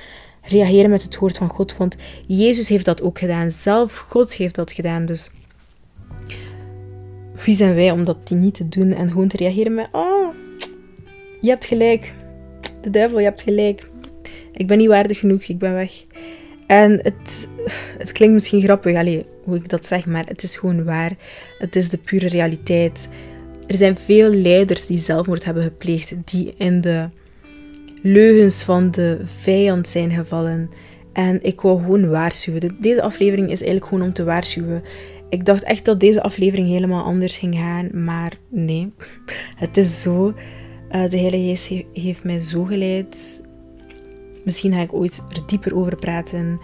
reageren 0.43 0.91
met 0.91 1.03
het 1.03 1.19
woord 1.19 1.37
van 1.37 1.49
God. 1.49 1.77
Want 1.77 1.97
Jezus 2.27 2.69
heeft 2.69 2.85
dat 2.85 3.03
ook 3.03 3.19
gedaan. 3.19 3.51
Zelf 3.51 3.97
God 3.97 4.35
heeft 4.35 4.55
dat 4.55 4.73
gedaan. 4.73 5.07
Dus 5.07 5.31
wie 7.45 7.57
zijn 7.57 7.75
wij 7.75 7.91
om 7.91 8.05
dat 8.05 8.31
niet 8.31 8.55
te 8.55 8.69
doen 8.69 8.93
en 8.93 9.09
gewoon 9.09 9.29
te 9.29 9.37
reageren 9.37 9.75
met... 9.75 9.89
Oh, 9.93 10.35
je 11.41 11.49
hebt 11.49 11.65
gelijk. 11.65 12.15
De 12.81 12.91
duivel, 12.91 13.19
je 13.19 13.25
hebt 13.25 13.43
gelijk 13.43 13.91
ik 14.57 14.67
ben 14.67 14.79
niet 14.79 14.89
waardig 14.89 15.19
genoeg, 15.19 15.43
ik 15.43 15.59
ben 15.59 15.75
weg. 15.75 16.05
En 16.67 17.01
het, 17.03 17.49
het 17.99 18.13
klinkt 18.13 18.35
misschien 18.35 18.63
grappig, 18.63 18.97
allez, 18.97 19.23
hoe 19.45 19.57
ik 19.57 19.69
dat 19.69 19.87
zeg, 19.87 20.07
maar 20.07 20.27
het 20.27 20.43
is 20.43 20.57
gewoon 20.57 20.85
waar. 20.85 21.13
Het 21.59 21.77
is 21.77 21.89
de 21.89 21.99
pure 21.99 22.29
realiteit. 22.29 23.09
Er 23.67 23.77
zijn 23.77 23.97
veel 23.97 24.31
leiders 24.31 24.87
die 24.87 24.99
zelfmoord 24.99 25.45
hebben 25.45 25.63
gepleegd, 25.63 26.15
die 26.25 26.53
in 26.57 26.81
de 26.81 27.09
leugens 28.03 28.63
van 28.63 28.91
de 28.91 29.21
vijand 29.25 29.89
zijn 29.89 30.11
gevallen. 30.11 30.71
En 31.13 31.43
ik 31.43 31.61
wou 31.61 31.81
gewoon 31.81 32.09
waarschuwen. 32.09 32.77
Deze 32.81 33.03
aflevering 33.03 33.47
is 33.51 33.59
eigenlijk 33.59 33.87
gewoon 33.87 34.05
om 34.05 34.13
te 34.13 34.25
waarschuwen. 34.25 34.83
Ik 35.29 35.45
dacht 35.45 35.63
echt 35.63 35.85
dat 35.85 36.01
deze 36.01 36.23
aflevering 36.23 36.69
helemaal 36.69 37.05
anders 37.05 37.37
ging 37.37 37.55
gaan, 37.55 38.05
maar 38.05 38.33
nee. 38.51 38.89
Het 39.57 39.77
is 39.77 40.03
zo. 40.03 40.35
Uh, 40.91 41.09
de 41.09 41.19
Heilige 41.19 41.45
Geest 41.45 41.85
heeft 41.93 42.25
mij 42.25 42.43
zo 42.43 42.65
geleid 42.65 43.43
Misschien 44.45 44.73
ga 44.73 44.81
ik 44.81 44.93
ooit 44.93 45.23
er 45.29 45.47
dieper 45.47 45.77
over 45.77 45.97
praten. 45.97 46.61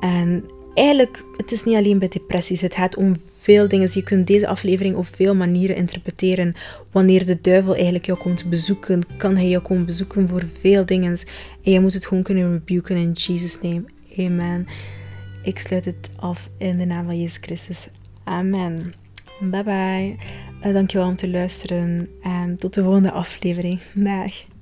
En 0.00 0.44
eigenlijk, 0.74 1.24
het 1.36 1.52
is 1.52 1.64
niet 1.64 1.76
alleen 1.76 1.98
bij 1.98 2.08
depressies. 2.08 2.60
Het 2.60 2.74
gaat 2.74 2.96
om 2.96 3.16
veel 3.40 3.68
dingen. 3.68 3.88
Je 3.92 4.02
kunt 4.02 4.26
deze 4.26 4.46
aflevering 4.46 4.96
op 4.96 5.06
veel 5.06 5.34
manieren 5.34 5.76
interpreteren. 5.76 6.54
Wanneer 6.90 7.26
de 7.26 7.40
duivel 7.40 7.74
eigenlijk 7.74 8.06
jou 8.06 8.18
komt 8.18 8.50
bezoeken, 8.50 9.02
kan 9.16 9.36
hij 9.36 9.48
jou 9.48 9.62
komen 9.62 9.86
bezoeken 9.86 10.28
voor 10.28 10.44
veel 10.60 10.86
dingen. 10.86 11.18
En 11.64 11.72
je 11.72 11.80
moet 11.80 11.94
het 11.94 12.06
gewoon 12.06 12.22
kunnen 12.22 12.52
rebuken 12.52 12.96
in 12.96 13.12
Jesus' 13.12 13.60
name. 13.60 13.84
Amen. 14.18 14.66
Ik 15.42 15.58
sluit 15.58 15.84
het 15.84 16.10
af 16.16 16.48
in 16.58 16.78
de 16.78 16.84
naam 16.84 17.04
van 17.04 17.18
Jezus 17.20 17.38
Christus. 17.40 17.88
Amen. 18.24 18.94
Bye 19.40 19.64
bye. 19.64 20.16
Uh, 20.66 20.74
dankjewel 20.74 21.08
om 21.08 21.16
te 21.16 21.30
luisteren 21.30 22.08
en 22.22 22.56
tot 22.56 22.74
de 22.74 22.82
volgende 22.82 23.10
aflevering. 23.10 23.80
Dag. 23.94 24.57